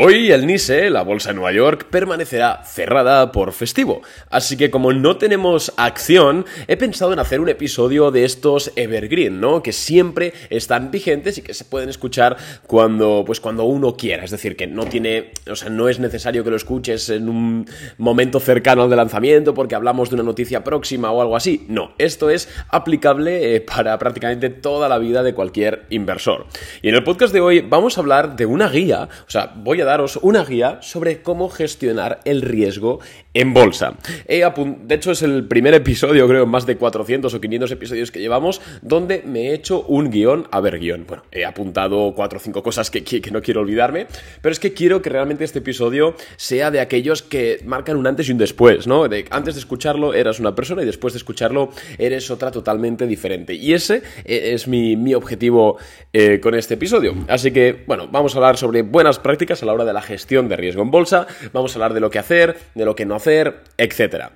Hoy 0.00 0.30
el 0.30 0.46
NISE, 0.46 0.90
la 0.90 1.02
bolsa 1.02 1.30
de 1.30 1.34
Nueva 1.34 1.50
York, 1.50 1.88
permanecerá 1.90 2.62
cerrada 2.64 3.32
por 3.32 3.50
festivo. 3.50 4.02
Así 4.30 4.56
que 4.56 4.70
como 4.70 4.92
no 4.92 5.16
tenemos 5.16 5.72
acción, 5.76 6.46
he 6.68 6.76
pensado 6.76 7.12
en 7.12 7.18
hacer 7.18 7.40
un 7.40 7.48
episodio 7.48 8.12
de 8.12 8.24
estos 8.24 8.70
evergreen, 8.76 9.40
¿no? 9.40 9.60
Que 9.60 9.72
siempre 9.72 10.34
están 10.50 10.92
vigentes 10.92 11.38
y 11.38 11.42
que 11.42 11.52
se 11.52 11.64
pueden 11.64 11.88
escuchar 11.88 12.36
cuando, 12.68 13.24
pues 13.26 13.40
cuando 13.40 13.64
uno 13.64 13.96
quiera. 13.96 14.22
Es 14.22 14.30
decir, 14.30 14.54
que 14.54 14.68
no 14.68 14.84
tiene, 14.84 15.32
o 15.50 15.56
sea, 15.56 15.68
no 15.68 15.88
es 15.88 15.98
necesario 15.98 16.44
que 16.44 16.50
lo 16.50 16.56
escuches 16.56 17.10
en 17.10 17.28
un 17.28 17.68
momento 17.96 18.38
cercano 18.38 18.84
al 18.84 18.90
de 18.90 18.94
lanzamiento 18.94 19.52
porque 19.52 19.74
hablamos 19.74 20.10
de 20.10 20.14
una 20.14 20.22
noticia 20.22 20.62
próxima 20.62 21.10
o 21.10 21.20
algo 21.20 21.34
así. 21.34 21.66
No, 21.68 21.94
esto 21.98 22.30
es 22.30 22.48
aplicable 22.68 23.56
eh, 23.56 23.60
para 23.62 23.98
prácticamente 23.98 24.48
toda 24.48 24.88
la 24.88 24.98
vida 24.98 25.24
de 25.24 25.34
cualquier 25.34 25.86
inversor. 25.90 26.46
Y 26.82 26.88
en 26.88 26.94
el 26.94 27.02
podcast 27.02 27.32
de 27.32 27.40
hoy 27.40 27.62
vamos 27.62 27.98
a 27.98 28.00
hablar 28.00 28.36
de 28.36 28.46
una 28.46 28.68
guía, 28.68 29.08
o 29.26 29.30
sea, 29.30 29.52
voy 29.56 29.80
a 29.80 29.87
daros 29.88 30.18
una 30.20 30.44
guía 30.44 30.78
sobre 30.82 31.22
cómo 31.22 31.48
gestionar 31.48 32.20
el 32.24 32.42
riesgo 32.42 33.00
en 33.32 33.54
bolsa. 33.54 33.94
de 34.26 34.94
hecho, 34.94 35.12
es 35.12 35.22
el 35.22 35.46
primer 35.48 35.72
episodio, 35.74 36.28
creo, 36.28 36.46
más 36.46 36.66
de 36.66 36.76
400 36.76 37.32
o 37.32 37.40
500 37.40 37.70
episodios 37.70 38.10
que 38.10 38.20
llevamos, 38.20 38.60
donde 38.82 39.22
me 39.24 39.48
he 39.48 39.54
hecho 39.54 39.82
un 39.82 40.10
guion, 40.10 40.46
a 40.50 40.60
ver, 40.60 40.78
guion. 40.78 41.06
Bueno, 41.06 41.22
he 41.32 41.44
apuntado 41.44 42.12
4 42.14 42.38
o 42.38 42.42
5 42.42 42.62
cosas 42.62 42.90
que, 42.90 43.02
que, 43.02 43.30
no 43.30 43.40
quiero 43.40 43.60
olvidarme, 43.60 44.06
pero 44.42 44.52
es 44.52 44.60
que 44.60 44.74
quiero 44.74 45.00
que 45.00 45.08
realmente 45.08 45.44
este 45.44 45.60
episodio 45.60 46.14
sea 46.36 46.70
de 46.70 46.80
aquellos 46.80 47.22
que 47.22 47.60
marcan 47.64 47.96
un 47.96 48.06
antes 48.06 48.28
y 48.28 48.32
un 48.32 48.38
después, 48.38 48.86
¿no? 48.86 49.08
De, 49.08 49.24
antes 49.30 49.54
de 49.54 49.60
escucharlo 49.60 50.12
eras 50.12 50.40
una 50.40 50.54
persona 50.54 50.82
y 50.82 50.86
después 50.86 51.14
de 51.14 51.18
escucharlo 51.18 51.70
eres 51.96 52.30
otra 52.30 52.50
totalmente 52.50 53.06
diferente. 53.06 53.54
Y 53.54 53.72
ese 53.72 54.02
eh, 54.24 54.50
es 54.52 54.68
mi, 54.68 54.96
mi 54.96 55.14
objetivo 55.14 55.78
eh, 56.12 56.40
con 56.40 56.54
este 56.54 56.74
episodio. 56.74 57.14
Así 57.28 57.52
que, 57.52 57.84
bueno, 57.86 58.08
vamos 58.10 58.34
a 58.34 58.38
hablar 58.38 58.56
sobre 58.56 58.82
buenas 58.82 59.18
prácticas 59.18 59.62
a 59.62 59.66
la 59.66 59.72
hora 59.72 59.77
de 59.84 59.92
la 59.92 60.02
gestión 60.02 60.48
de 60.48 60.56
riesgo 60.56 60.82
en 60.82 60.90
bolsa, 60.90 61.26
vamos 61.52 61.72
a 61.72 61.74
hablar 61.76 61.94
de 61.94 62.00
lo 62.00 62.10
que 62.10 62.18
hacer, 62.18 62.58
de 62.74 62.84
lo 62.84 62.94
que 62.94 63.06
no 63.06 63.14
hacer, 63.14 63.60
etcétera. 63.76 64.32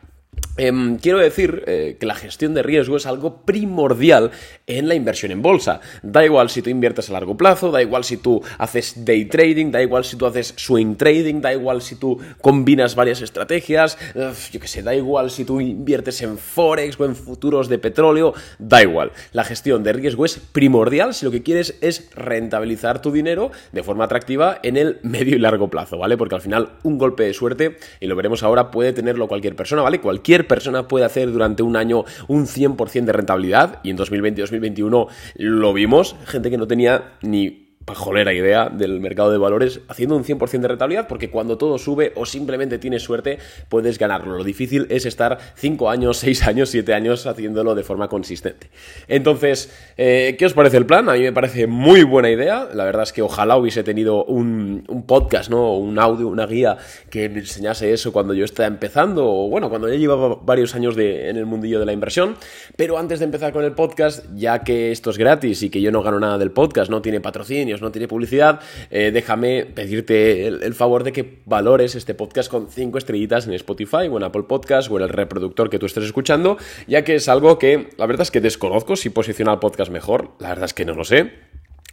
Em, 0.59 0.99
quiero 0.99 1.19
decir 1.19 1.65
eh, 1.67 1.97
que 1.99 2.05
la 2.05 2.15
gestión 2.15 2.53
de 2.53 2.63
riesgo 2.63 2.99
es 2.99 3.07
algo 3.07 3.47
primordial 3.47 4.33
en 4.67 4.87
la 4.87 4.95
inversión 4.95 5.33
en 5.33 5.41
bolsa. 5.41 5.81
Da 6.03 6.27
igual 6.27 6.51
si 6.51 6.61
tú 6.61 6.69
inviertes 6.69 7.09
a 7.09 7.15
largo 7.15 7.39
plazo, 7.39 7.71
da 7.71 7.81
igual 7.81 8.05
si 8.05 8.19
tú 8.19 8.43
haces 8.59 9.07
day 9.07 9.25
trading, 9.25 9.71
da 9.71 9.83
igual 9.83 10.05
si 10.05 10.17
tú 10.17 10.27
haces 10.27 10.53
swing 10.57 10.97
trading, 10.97 11.41
da 11.41 11.55
igual 11.55 11.81
si 11.81 11.97
tú 11.97 12.19
combinas 12.43 12.95
varias 12.95 13.23
estrategias, 13.23 13.97
yo 14.15 14.61
qué 14.61 14.69
sé, 14.69 14.83
da 14.83 14.95
igual 14.95 15.31
si 15.31 15.47
tú 15.47 15.59
inviertes 15.61 16.21
en 16.21 16.37
forex 16.37 17.01
o 17.01 17.07
en 17.07 17.17
futuros 17.17 17.69
de 17.71 17.79
petróleo, 17.79 18.35
da 18.59 18.83
igual. 18.83 19.13
La 19.33 19.45
gestión 19.45 19.83
de 19.83 19.95
riesgo 19.95 20.27
es 20.27 20.39
primordial 20.39 21.15
si 21.15 21.25
lo 21.25 21.31
que 21.31 21.43
quieres 21.43 21.79
es 21.81 22.11
rentabilizar 22.15 23.01
tu 23.01 23.11
dinero 23.11 23.53
de 23.73 23.83
forma 23.83 24.05
atractiva 24.05 24.59
en 24.63 24.77
el 24.77 24.99
medio 25.03 25.35
y 25.35 25.39
largo 25.39 25.71
plazo, 25.71 25.97
¿vale? 25.97 26.19
Porque 26.19 26.35
al 26.35 26.43
final 26.43 26.73
un 26.83 26.99
golpe 26.99 27.23
de 27.23 27.33
suerte, 27.33 27.79
y 28.01 28.07
lo 28.07 28.17
veremos 28.17 28.43
ahora, 28.43 28.71
puede 28.71 28.93
tenerlo 28.93 29.29
cualquier 29.29 29.57
persona, 29.57 29.81
¿vale? 29.81 30.01
Cualquier 30.01 30.42
persona 30.43 30.89
puede 30.89 31.05
hacer 31.05 31.31
durante 31.33 31.63
un 31.63 31.77
año 31.77 32.05
un 32.29 32.47
100% 32.47 33.05
de 33.05 33.13
rentabilidad. 33.13 33.81
Y 33.83 33.91
en 33.91 33.99
2020-2021 33.99 35.09
lo 35.37 35.73
vimos, 35.73 36.17
gente 36.27 36.51
que 36.51 36.59
no 36.59 36.67
tenía 36.67 37.15
ni 37.23 37.62
pajolera 37.85 38.33
idea 38.33 38.69
del 38.69 39.01
mercado 39.01 39.31
de 39.33 39.39
valores 39.39 39.81
haciendo 39.89 40.17
un 40.17 40.25
100% 40.25 40.61
de 40.61 40.69
rentabilidad 40.69 41.09
porque 41.09 41.31
cuando 41.31 41.59
todo 41.59 41.79
sube 41.79 42.13
o 42.17 42.27
simplemente 42.27 42.79
tienes 42.79 43.03
suerte 43.03 43.39
puedes 43.69 43.99
ganarlo. 43.99 44.37
Lo 44.37 44.45
difícil 44.45 44.87
es 44.91 45.07
estar 45.07 45.39
5 45.57 45.91
años, 45.91 46.19
6 46.19 46.47
años, 46.47 46.71
7 46.71 46.95
años 46.95 47.27
haciéndolo 47.27 47.75
de 47.75 47.83
forma 47.83 48.09
consistente. 48.09 48.71
Entonces, 49.09 49.73
eh, 49.97 50.37
¿qué 50.39 50.47
os 50.47 50.55
parece 50.55 50.77
el 50.77 50.87
plan? 50.87 51.09
A 51.09 51.15
mí 51.15 51.21
me 51.21 51.33
parece 51.33 51.67
muy 51.67 52.03
buena 52.03 52.31
idea. 52.31 52.69
La 52.73 52.85
verdad 52.85 53.03
es 53.03 53.13
que 53.13 53.23
ojalá 53.23 53.57
hubiese 53.57 53.83
tenido 53.83 54.25
un, 54.25 54.85
podcast, 55.07 55.51
¿no? 55.51 55.77
Un 55.77 55.99
audio, 55.99 56.29
una 56.29 56.47
guía 56.47 56.77
que 57.11 57.29
me 57.29 57.41
enseñase 57.41 57.93
eso 57.93 58.13
cuando 58.13 58.35
yo 58.35 58.45
estaba 58.45 58.67
empezando 58.67 59.27
o 59.27 59.49
bueno, 59.49 59.69
cuando 59.69 59.89
ya 59.89 59.97
llevaba 59.97 60.39
varios 60.43 60.75
años 60.75 60.97
en 60.97 61.37
el 61.37 61.47
mundillo 61.47 61.81
de 61.81 61.87
la 61.87 61.93
inversión. 61.93 62.37
Pero 62.77 62.99
antes 62.99 63.19
de 63.19 63.25
empezar 63.25 63.53
con 63.53 63.65
el 63.65 63.73
podcast, 63.73 64.25
ya 64.35 64.63
que 64.63 64.93
esto 64.93 65.11
es 65.11 65.19
gratis 65.19 65.63
y 65.63 65.71
que 65.71 65.81
yo 65.81 65.91
no 65.91 66.03
gano 66.03 66.21
nada 66.21 66.39
del 66.39 66.53
podcast, 66.53 66.91
no 66.91 67.03
tiene 67.03 67.21
patrocinio, 67.21 67.72
no 67.81 67.91
tiene 67.91 68.09
publicidad, 68.09 68.61
eh, 68.91 69.11
déjame 69.13 69.65
pedirte 69.65 70.47
el, 70.47 70.75
favor 70.75 71.05
de 71.05 71.13
que 71.13 71.39
valores 71.47 71.95
este 71.95 72.15
podcast 72.15 72.51
con 72.51 72.69
5 72.69 72.99
estrellitas 72.99 73.47
en 73.47 73.55
Spotify 73.55 74.09
o 74.11 74.17
en 74.17 74.25
Apple 74.25 74.45
Podcast 74.45 74.91
o 74.91 74.97
en 74.97 75.05
el 75.05 75.09
reproductor 75.09 75.71
que 75.71 75.79
tú 75.79 75.87
estés 75.87 76.05
escuchando, 76.05 76.59
ya 76.87 77.05
que 77.05 77.15
es 77.15 77.29
algo 77.29 77.59
que 77.59 77.91
la 77.97 78.07
verdad 78.07 78.23
es 78.23 78.31
que 78.31 78.41
desconozco 78.41 78.97
si 78.97 79.11
posiciona 79.11 79.53
el 79.53 79.59
podcast 79.59 79.91
mejor, 79.91 80.33
la 80.39 80.49
verdad 80.49 80.65
es 80.65 80.75
que 80.75 80.85
no 80.85 80.95
lo 80.95 81.05
sé 81.05 81.52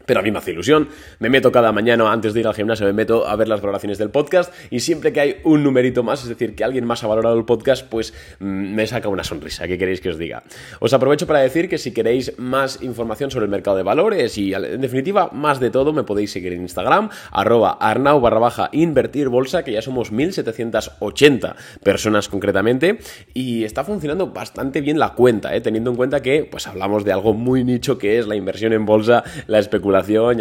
pero 0.09 0.21
a 0.21 0.23
mí 0.23 0.31
me 0.31 0.39
hace 0.39 0.53
ilusión. 0.53 0.89
Me 1.19 1.29
meto 1.29 1.51
cada 1.51 1.71
mañana 1.71 2.11
antes 2.11 2.33
de 2.33 2.39
ir 2.39 2.47
al 2.47 2.55
gimnasio, 2.55 2.87
me 2.87 2.93
meto 2.93 3.27
a 3.27 3.35
ver 3.35 3.47
las 3.47 3.61
valoraciones 3.61 3.99
del 3.99 4.09
podcast 4.09 4.51
y 4.71 4.79
siempre 4.79 5.13
que 5.13 5.19
hay 5.19 5.35
un 5.43 5.63
numerito 5.63 6.01
más, 6.01 6.23
es 6.23 6.29
decir, 6.29 6.55
que 6.55 6.63
alguien 6.63 6.83
más 6.83 7.03
ha 7.03 7.07
valorado 7.07 7.37
el 7.37 7.45
podcast, 7.45 7.85
pues 7.87 8.11
mm, 8.39 8.73
me 8.73 8.87
saca 8.87 9.07
una 9.07 9.23
sonrisa. 9.23 9.67
¿Qué 9.67 9.77
queréis 9.77 10.01
que 10.01 10.09
os 10.09 10.17
diga? 10.17 10.41
Os 10.79 10.93
aprovecho 10.93 11.27
para 11.27 11.41
decir 11.41 11.69
que 11.69 11.77
si 11.77 11.93
queréis 11.93 12.33
más 12.39 12.81
información 12.81 13.29
sobre 13.29 13.45
el 13.45 13.51
mercado 13.51 13.77
de 13.77 13.83
valores 13.83 14.35
y 14.39 14.51
en 14.51 14.81
definitiva 14.81 15.29
más 15.31 15.59
de 15.59 15.69
todo, 15.69 15.93
me 15.93 16.01
podéis 16.01 16.31
seguir 16.31 16.53
en 16.53 16.61
Instagram, 16.61 17.11
arroba 17.31 17.77
arnau 17.79 18.19
barra 18.19 18.39
baja 18.39 18.69
invertir 18.71 19.29
bolsa, 19.29 19.63
que 19.63 19.73
ya 19.73 19.83
somos 19.83 20.11
1780 20.11 21.55
personas 21.83 22.29
concretamente 22.29 22.97
y 23.35 23.63
está 23.63 23.83
funcionando 23.83 24.31
bastante 24.31 24.81
bien 24.81 24.97
la 24.97 25.13
cuenta, 25.13 25.55
¿eh? 25.55 25.61
teniendo 25.61 25.91
en 25.91 25.97
cuenta 25.97 26.23
que 26.23 26.47
pues 26.49 26.65
hablamos 26.65 27.05
de 27.05 27.13
algo 27.13 27.35
muy 27.35 27.63
nicho 27.63 27.99
que 27.99 28.17
es 28.17 28.25
la 28.25 28.35
inversión 28.35 28.73
en 28.73 28.87
bolsa, 28.87 29.23
la 29.45 29.59
especulación 29.59 29.98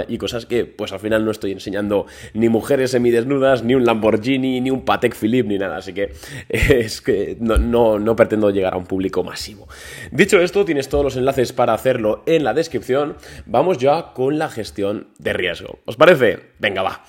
y 0.09 0.19
cosas 0.19 0.47
que 0.47 0.65
pues 0.65 0.93
al 0.93 1.01
final 1.01 1.25
no 1.25 1.31
estoy 1.31 1.53
enseñando 1.53 2.07
ni 2.35 2.49
mujeres 2.49 2.91
semidesnudas, 2.93 3.63
ni 3.63 3.75
un 3.75 3.85
Lamborghini, 3.85 4.61
ni 4.61 4.71
un 4.71 4.85
Patek 4.85 5.15
Philippe, 5.15 5.49
ni 5.49 5.59
nada. 5.59 5.77
Así 5.79 5.93
que 5.93 6.13
es 6.49 7.01
que 7.01 7.37
no, 7.41 7.99
no 7.99 8.17
pretendo 8.17 8.51
llegar 8.51 8.75
a 8.75 8.77
un 8.77 8.87
público 8.87 9.23
masivo. 9.23 9.69
Dicho 10.11 10.41
esto, 10.41 10.65
tienes 10.65 10.89
todos 10.89 11.05
los 11.05 11.17
enlaces 11.17 11.53
para 11.53 11.75
hacerlo 11.75 12.23
en 12.27 12.45
la 12.45 12.55
descripción. 12.55 13.17
Vamos 13.47 13.79
ya 13.79 14.13
con 14.15 14.39
la 14.39 14.49
gestión 14.49 15.09
de 15.19 15.33
riesgo. 15.33 15.79
¿Os 15.85 15.97
parece? 15.97 16.41
Venga, 16.59 16.83
va. 16.83 17.03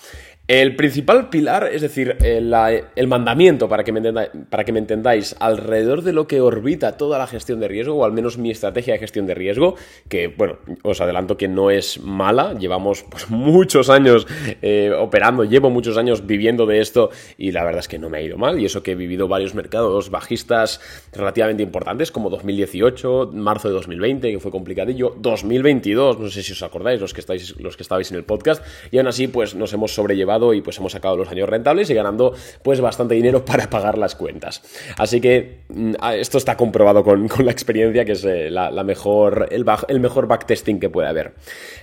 El 0.50 0.76
principal 0.76 1.30
pilar, 1.30 1.70
es 1.72 1.84
decir, 1.84 2.18
el, 2.24 3.08
mandamiento, 3.08 3.70
para 3.70 3.84
que, 3.84 3.92
me 3.92 4.02
para 4.50 4.64
que 4.64 4.74
me 4.74 4.80
entendáis, 4.80 5.36
alrededor 5.40 6.02
de 6.02 6.12
lo 6.12 6.26
que 6.26 6.42
orbita 6.42 6.98
toda 6.98 7.20
la 7.20 7.28
gestión 7.28 7.60
de 7.60 7.68
riesgo, 7.68 7.94
o 7.94 8.04
al 8.04 8.14
menos 8.14 8.40
mi 8.40 8.50
estrategia 8.50 8.94
de 8.94 9.00
gestión 9.00 9.28
de 9.28 9.36
riesgo, 9.36 9.76
que, 10.08 10.28
bueno, 10.28 10.58
os 10.82 11.02
adelanto 11.02 11.38
que 11.38 11.48
no 11.48 11.70
es 11.70 12.02
mala, 12.02 12.56
llevamos 12.56 13.04
pues, 13.12 13.30
muchos 13.30 13.92
años 13.92 14.26
eh, 14.64 14.92
operando, 14.98 15.44
llevo 15.44 15.70
muchos 15.70 15.98
años 15.98 16.26
viviendo 16.26 16.66
de 16.66 16.80
esto 16.80 17.12
y 17.38 17.52
la 17.52 17.64
verdad 17.64 17.82
es 17.82 17.88
que 17.88 18.00
no 18.00 18.10
me 18.10 18.18
ha 18.18 18.22
ido 18.24 18.40
mal, 18.40 18.60
y 18.60 18.66
eso 18.66 18.82
que 18.82 18.94
he 18.94 18.96
vivido 18.96 19.28
varios 19.28 19.54
mercados 19.54 20.10
bajistas 20.10 20.82
relativamente 21.14 21.62
importantes, 21.62 22.12
como 22.12 22.32
2018, 22.32 23.34
marzo 23.36 23.68
de 23.68 23.76
2020, 23.76 24.32
que 24.32 24.40
fue 24.40 24.50
complicadillo, 24.50 25.16
2022, 25.20 26.20
no 26.20 26.28
sé 26.28 26.42
si 26.42 26.54
os 26.54 26.64
acordáis 26.64 27.00
los 27.00 27.14
que, 27.14 27.22
estáis, 27.22 27.56
los 27.60 27.78
que 27.78 27.84
estabais 27.84 28.10
en 28.10 28.18
el 28.18 28.24
podcast, 28.24 28.66
y 28.90 28.98
aún 28.98 29.06
así, 29.06 29.28
pues 29.28 29.54
nos 29.54 29.74
hemos 29.74 29.94
sobrellevado 29.94 30.39
y 30.54 30.62
pues 30.62 30.78
hemos 30.78 30.92
sacado 30.92 31.18
los 31.18 31.30
años 31.30 31.50
rentables 31.50 31.90
y 31.90 31.94
ganando 31.94 32.34
pues 32.64 32.82
bastante 32.82 33.16
dinero 33.16 33.46
para 33.46 33.70
pagar 33.70 33.98
las 33.98 34.16
cuentas. 34.16 34.62
Así 34.98 35.22
que 35.22 35.62
mm, 35.70 35.94
esto 36.14 36.38
está 36.38 36.58
comprobado 36.58 37.04
con, 37.04 37.28
la 37.44 37.52
experiencia 37.52 38.06
que 38.06 38.14
es 38.14 38.24
eh, 38.26 38.50
la, 38.50 38.84
mejor, 38.84 39.48
el, 39.52 39.66
el 39.88 40.00
mejor 40.00 40.28
backtesting 40.28 40.80
que 40.80 40.90
puede 40.90 41.08
haber. 41.08 41.34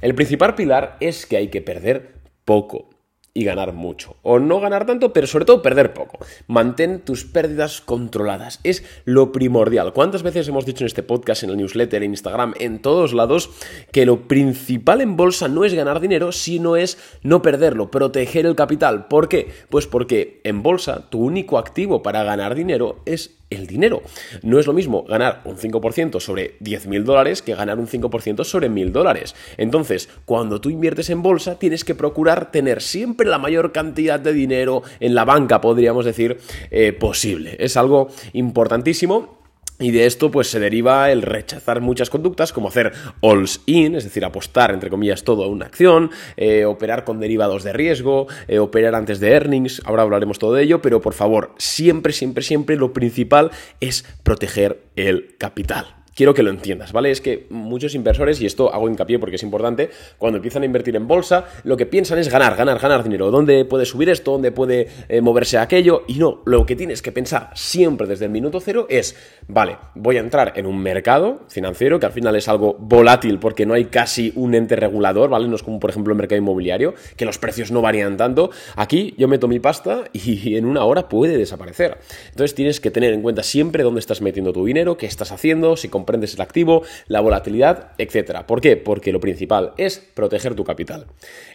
El 0.00 0.14
principal 0.14 0.54
pilar 0.54 0.96
es 1.00 1.26
que 1.26 1.36
hay 1.36 1.48
que 1.48 1.62
perder 1.62 2.14
poco 2.44 2.95
y 3.36 3.44
ganar 3.44 3.74
mucho. 3.74 4.16
O 4.22 4.38
no 4.38 4.60
ganar 4.60 4.86
tanto, 4.86 5.12
pero 5.12 5.26
sobre 5.26 5.44
todo 5.44 5.60
perder 5.60 5.92
poco. 5.92 6.18
Mantén 6.46 7.00
tus 7.00 7.26
pérdidas 7.26 7.82
controladas. 7.82 8.60
Es 8.64 8.82
lo 9.04 9.30
primordial. 9.30 9.92
¿Cuántas 9.92 10.22
veces 10.22 10.48
hemos 10.48 10.64
dicho 10.64 10.84
en 10.84 10.86
este 10.86 11.02
podcast, 11.02 11.42
en 11.42 11.50
el 11.50 11.58
newsletter, 11.58 12.02
en 12.02 12.12
Instagram, 12.12 12.54
en 12.58 12.80
todos 12.80 13.12
lados, 13.12 13.50
que 13.92 14.06
lo 14.06 14.26
principal 14.26 15.02
en 15.02 15.18
bolsa 15.18 15.48
no 15.48 15.66
es 15.66 15.74
ganar 15.74 16.00
dinero, 16.00 16.32
sino 16.32 16.76
es 16.76 16.96
no 17.22 17.42
perderlo, 17.42 17.90
proteger 17.90 18.46
el 18.46 18.56
capital? 18.56 19.06
¿Por 19.06 19.28
qué? 19.28 19.48
Pues 19.68 19.86
porque 19.86 20.40
en 20.42 20.62
bolsa 20.62 21.10
tu 21.10 21.20
único 21.20 21.58
activo 21.58 22.02
para 22.02 22.24
ganar 22.24 22.54
dinero 22.54 23.02
es 23.04 23.36
el 23.50 23.66
dinero. 23.66 24.02
No 24.42 24.58
es 24.58 24.66
lo 24.66 24.72
mismo 24.72 25.04
ganar 25.04 25.42
un 25.44 25.56
5% 25.56 26.20
sobre 26.20 26.58
10.000 26.60 27.04
dólares 27.04 27.42
que 27.42 27.54
ganar 27.54 27.78
un 27.78 27.86
5% 27.86 28.44
sobre 28.44 28.70
1.000 28.70 28.90
dólares. 28.90 29.34
Entonces, 29.56 30.08
cuando 30.24 30.60
tú 30.60 30.70
inviertes 30.70 31.10
en 31.10 31.22
bolsa, 31.22 31.58
tienes 31.58 31.84
que 31.84 31.94
procurar 31.94 32.50
tener 32.50 32.82
siempre 32.82 33.28
la 33.28 33.38
mayor 33.38 33.72
cantidad 33.72 34.18
de 34.18 34.32
dinero 34.32 34.82
en 35.00 35.14
la 35.14 35.24
banca, 35.24 35.60
podríamos 35.60 36.04
decir, 36.04 36.38
eh, 36.70 36.92
posible. 36.92 37.56
Es 37.58 37.76
algo 37.76 38.08
importantísimo 38.32 39.35
y 39.78 39.90
de 39.90 40.06
esto 40.06 40.30
pues 40.30 40.48
se 40.48 40.60
deriva 40.60 41.10
el 41.10 41.22
rechazar 41.22 41.80
muchas 41.80 42.10
conductas 42.10 42.52
como 42.52 42.68
hacer 42.68 42.92
alls 43.22 43.60
in, 43.66 43.94
es 43.94 44.04
decir, 44.04 44.24
apostar 44.24 44.72
entre 44.72 44.90
comillas 44.90 45.24
todo 45.24 45.44
a 45.44 45.48
una 45.48 45.66
acción, 45.66 46.10
eh, 46.36 46.64
operar 46.64 47.04
con 47.04 47.20
derivados 47.20 47.64
de 47.64 47.72
riesgo, 47.72 48.26
eh, 48.48 48.58
operar 48.58 48.94
antes 48.94 49.20
de 49.20 49.30
earnings, 49.30 49.82
ahora 49.84 50.02
hablaremos 50.02 50.38
todo 50.38 50.54
de 50.54 50.62
ello, 50.62 50.80
pero 50.80 51.00
por 51.00 51.14
favor, 51.14 51.54
siempre, 51.58 52.12
siempre, 52.12 52.42
siempre 52.42 52.76
lo 52.76 52.92
principal 52.92 53.50
es 53.80 54.04
proteger 54.22 54.82
el 54.96 55.36
capital 55.38 55.95
quiero 56.16 56.34
que 56.34 56.42
lo 56.42 56.50
entiendas, 56.50 56.92
¿vale? 56.92 57.10
Es 57.10 57.20
que 57.20 57.46
muchos 57.50 57.94
inversores, 57.94 58.40
y 58.40 58.46
esto 58.46 58.72
hago 58.72 58.88
hincapié 58.88 59.18
porque 59.18 59.36
es 59.36 59.42
importante, 59.42 59.90
cuando 60.18 60.38
empiezan 60.38 60.62
a 60.62 60.66
invertir 60.66 60.96
en 60.96 61.06
bolsa, 61.06 61.44
lo 61.62 61.76
que 61.76 61.86
piensan 61.86 62.18
es 62.18 62.30
ganar, 62.30 62.56
ganar, 62.56 62.80
ganar 62.80 63.04
dinero. 63.04 63.30
¿Dónde 63.30 63.64
puede 63.66 63.84
subir 63.84 64.08
esto? 64.08 64.32
¿Dónde 64.32 64.50
puede 64.50 64.88
eh, 65.08 65.20
moverse 65.20 65.58
aquello? 65.58 66.04
Y 66.08 66.14
no, 66.14 66.42
lo 66.46 66.64
que 66.64 66.74
tienes 66.74 67.02
que 67.02 67.12
pensar 67.12 67.50
siempre 67.54 68.06
desde 68.06 68.24
el 68.24 68.30
minuto 68.30 68.60
cero 68.60 68.86
es, 68.88 69.14
vale, 69.46 69.76
voy 69.94 70.16
a 70.16 70.20
entrar 70.20 70.54
en 70.56 70.66
un 70.66 70.78
mercado 70.78 71.44
financiero 71.48 72.00
que 72.00 72.06
al 72.06 72.12
final 72.12 72.34
es 72.34 72.48
algo 72.48 72.76
volátil 72.78 73.38
porque 73.38 73.66
no 73.66 73.74
hay 73.74 73.84
casi 73.84 74.32
un 74.36 74.54
ente 74.54 74.74
regulador, 74.74 75.28
¿vale? 75.28 75.48
No 75.48 75.56
es 75.56 75.62
como 75.62 75.78
por 75.78 75.90
ejemplo 75.90 76.12
el 76.12 76.18
mercado 76.18 76.38
inmobiliario, 76.38 76.94
que 77.16 77.26
los 77.26 77.38
precios 77.38 77.70
no 77.70 77.82
varían 77.82 78.16
tanto. 78.16 78.50
Aquí 78.76 79.14
yo 79.18 79.28
meto 79.28 79.48
mi 79.48 79.60
pasta 79.60 80.04
y 80.14 80.56
en 80.56 80.64
una 80.64 80.84
hora 80.84 81.10
puede 81.10 81.36
desaparecer. 81.36 81.98
Entonces 82.30 82.54
tienes 82.54 82.80
que 82.80 82.90
tener 82.90 83.12
en 83.12 83.20
cuenta 83.20 83.42
siempre 83.42 83.82
dónde 83.82 84.00
estás 84.00 84.22
metiendo 84.22 84.54
tu 84.54 84.64
dinero, 84.64 84.96
qué 84.96 85.04
estás 85.04 85.30
haciendo, 85.30 85.76
si 85.76 85.88
comprendes 86.06 86.34
el 86.34 86.40
activo, 86.40 86.84
la 87.08 87.20
volatilidad, 87.20 87.90
etcétera. 87.98 88.46
¿Por 88.46 88.60
qué? 88.60 88.76
Porque 88.76 89.12
lo 89.12 89.18
principal 89.18 89.72
es 89.76 89.98
proteger 89.98 90.54
tu 90.54 90.62
capital. 90.62 91.06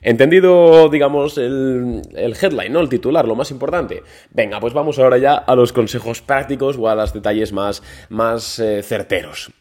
Entendido, 0.01 0.89
digamos, 0.89 1.37
el, 1.37 2.01
headline, 2.13 2.73
¿no? 2.73 2.81
El 2.81 2.89
titular, 2.89 3.25
lo 3.25 3.35
más 3.35 3.49
importante. 3.49 4.03
Venga, 4.31 4.59
pues 4.59 4.73
vamos 4.73 4.99
ahora 4.99 5.17
ya 5.17 5.35
a 5.35 5.55
los 5.55 5.71
consejos 5.71 6.21
prácticos 6.21 6.75
o 6.77 6.89
a 6.89 6.95
los 6.95 7.13
detalles 7.13 7.53
más, 7.53 7.81
más 8.09 8.59
eh, 8.59 8.83
certeros. 8.83 9.51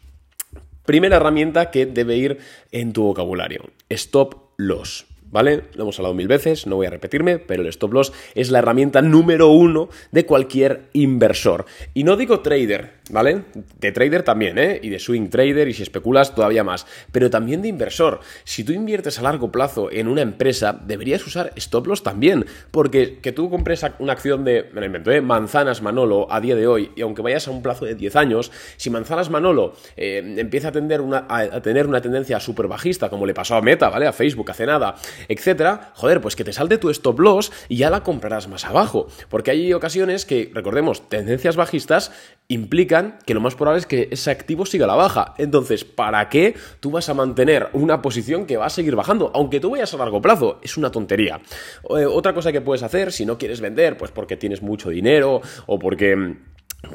Primera 0.85 1.15
herramienta 1.15 1.71
que 1.71 1.85
debe 1.85 2.17
ir 2.17 2.39
en 2.73 2.91
tu 2.91 3.03
vocabulario. 3.03 3.63
Stop 3.89 4.51
loss. 4.57 5.05
¿vale? 5.31 5.63
Lo 5.73 5.83
hemos 5.83 5.97
hablado 5.97 6.13
mil 6.13 6.27
veces, 6.27 6.67
no 6.67 6.75
voy 6.75 6.87
a 6.87 6.91
repetirme, 6.91 7.39
pero 7.39 7.63
el 7.63 7.69
stop 7.69 7.93
loss 7.93 8.13
es 8.35 8.51
la 8.51 8.59
herramienta 8.59 9.01
número 9.01 9.47
uno 9.47 9.89
de 10.11 10.25
cualquier 10.25 10.89
inversor. 10.93 11.65
Y 11.93 12.03
no 12.03 12.17
digo 12.17 12.41
trader, 12.41 13.00
¿vale? 13.11 13.43
De 13.79 13.91
trader 13.91 14.23
también, 14.23 14.57
¿eh? 14.57 14.79
Y 14.81 14.89
de 14.89 14.99
swing 14.99 15.29
trader 15.29 15.67
y 15.67 15.73
si 15.73 15.83
especulas 15.83 16.33
todavía 16.33 16.63
más. 16.63 16.85
Pero 17.11 17.29
también 17.29 17.61
de 17.61 17.67
inversor. 17.67 18.19
Si 18.43 18.63
tú 18.63 18.71
inviertes 18.71 19.19
a 19.19 19.21
largo 19.21 19.51
plazo 19.51 19.91
en 19.91 20.07
una 20.07 20.21
empresa, 20.21 20.79
deberías 20.85 21.25
usar 21.25 21.51
stop 21.55 21.87
loss 21.87 22.03
también. 22.03 22.45
Porque 22.71 23.19
que 23.19 23.31
tú 23.31 23.49
compres 23.49 23.85
una 23.99 24.13
acción 24.13 24.43
de, 24.43 24.69
me 24.73 24.79
lo 24.79 24.85
invento, 24.85 25.11
¿eh? 25.11 25.21
Manzanas 25.21 25.81
Manolo 25.81 26.31
a 26.31 26.39
día 26.39 26.55
de 26.55 26.67
hoy, 26.67 26.91
y 26.95 27.01
aunque 27.01 27.21
vayas 27.21 27.47
a 27.47 27.51
un 27.51 27.61
plazo 27.61 27.85
de 27.85 27.95
10 27.95 28.15
años, 28.15 28.51
si 28.77 28.89
Manzanas 28.89 29.29
Manolo 29.29 29.75
eh, 29.97 30.35
empieza 30.37 30.69
a, 30.69 30.71
tener 30.71 31.01
una, 31.01 31.25
a, 31.27 31.61
tener 31.61 31.87
una 31.87 32.01
tendencia 32.01 32.39
súper 32.39 32.67
bajista, 32.67 33.09
como 33.09 33.25
le 33.25 33.33
pasó 33.33 33.55
a 33.55 33.61
Meta, 33.61 33.89
¿vale? 33.89 34.07
A 34.07 34.13
Facebook 34.13 34.51
hace 34.51 34.65
nada, 34.65 34.95
etcétera, 35.27 35.91
joder, 35.95 36.21
pues 36.21 36.35
que 36.35 36.43
te 36.43 36.53
salte 36.53 36.77
tu 36.77 36.89
stop 36.89 37.19
loss 37.19 37.51
y 37.69 37.77
ya 37.77 37.89
la 37.89 38.03
comprarás 38.03 38.47
más 38.47 38.65
abajo. 38.65 39.07
Porque 39.29 39.51
hay 39.51 39.73
ocasiones 39.73 40.25
que, 40.25 40.51
recordemos, 40.53 41.09
tendencias 41.09 41.55
bajistas 41.55 42.11
implican 42.47 43.00
que 43.25 43.33
lo 43.33 43.41
más 43.41 43.55
probable 43.55 43.79
es 43.79 43.85
que 43.85 44.09
ese 44.11 44.31
activo 44.31 44.65
siga 44.65 44.87
la 44.87 44.95
baja. 44.95 45.33
Entonces, 45.37 45.83
¿para 45.83 46.29
qué 46.29 46.55
tú 46.79 46.91
vas 46.91 47.09
a 47.09 47.13
mantener 47.13 47.69
una 47.73 48.01
posición 48.01 48.45
que 48.45 48.57
va 48.57 48.65
a 48.65 48.69
seguir 48.69 48.95
bajando? 48.95 49.31
Aunque 49.33 49.59
tú 49.59 49.71
vayas 49.71 49.93
a 49.93 49.97
largo 49.97 50.21
plazo, 50.21 50.59
es 50.61 50.77
una 50.77 50.91
tontería. 50.91 51.41
Eh, 51.89 52.05
otra 52.05 52.33
cosa 52.33 52.51
que 52.51 52.61
puedes 52.61 52.83
hacer, 52.83 53.11
si 53.11 53.25
no 53.25 53.37
quieres 53.37 53.61
vender, 53.61 53.97
pues 53.97 54.11
porque 54.11 54.37
tienes 54.37 54.61
mucho 54.61 54.89
dinero 54.89 55.41
o 55.65 55.79
porque 55.79 56.35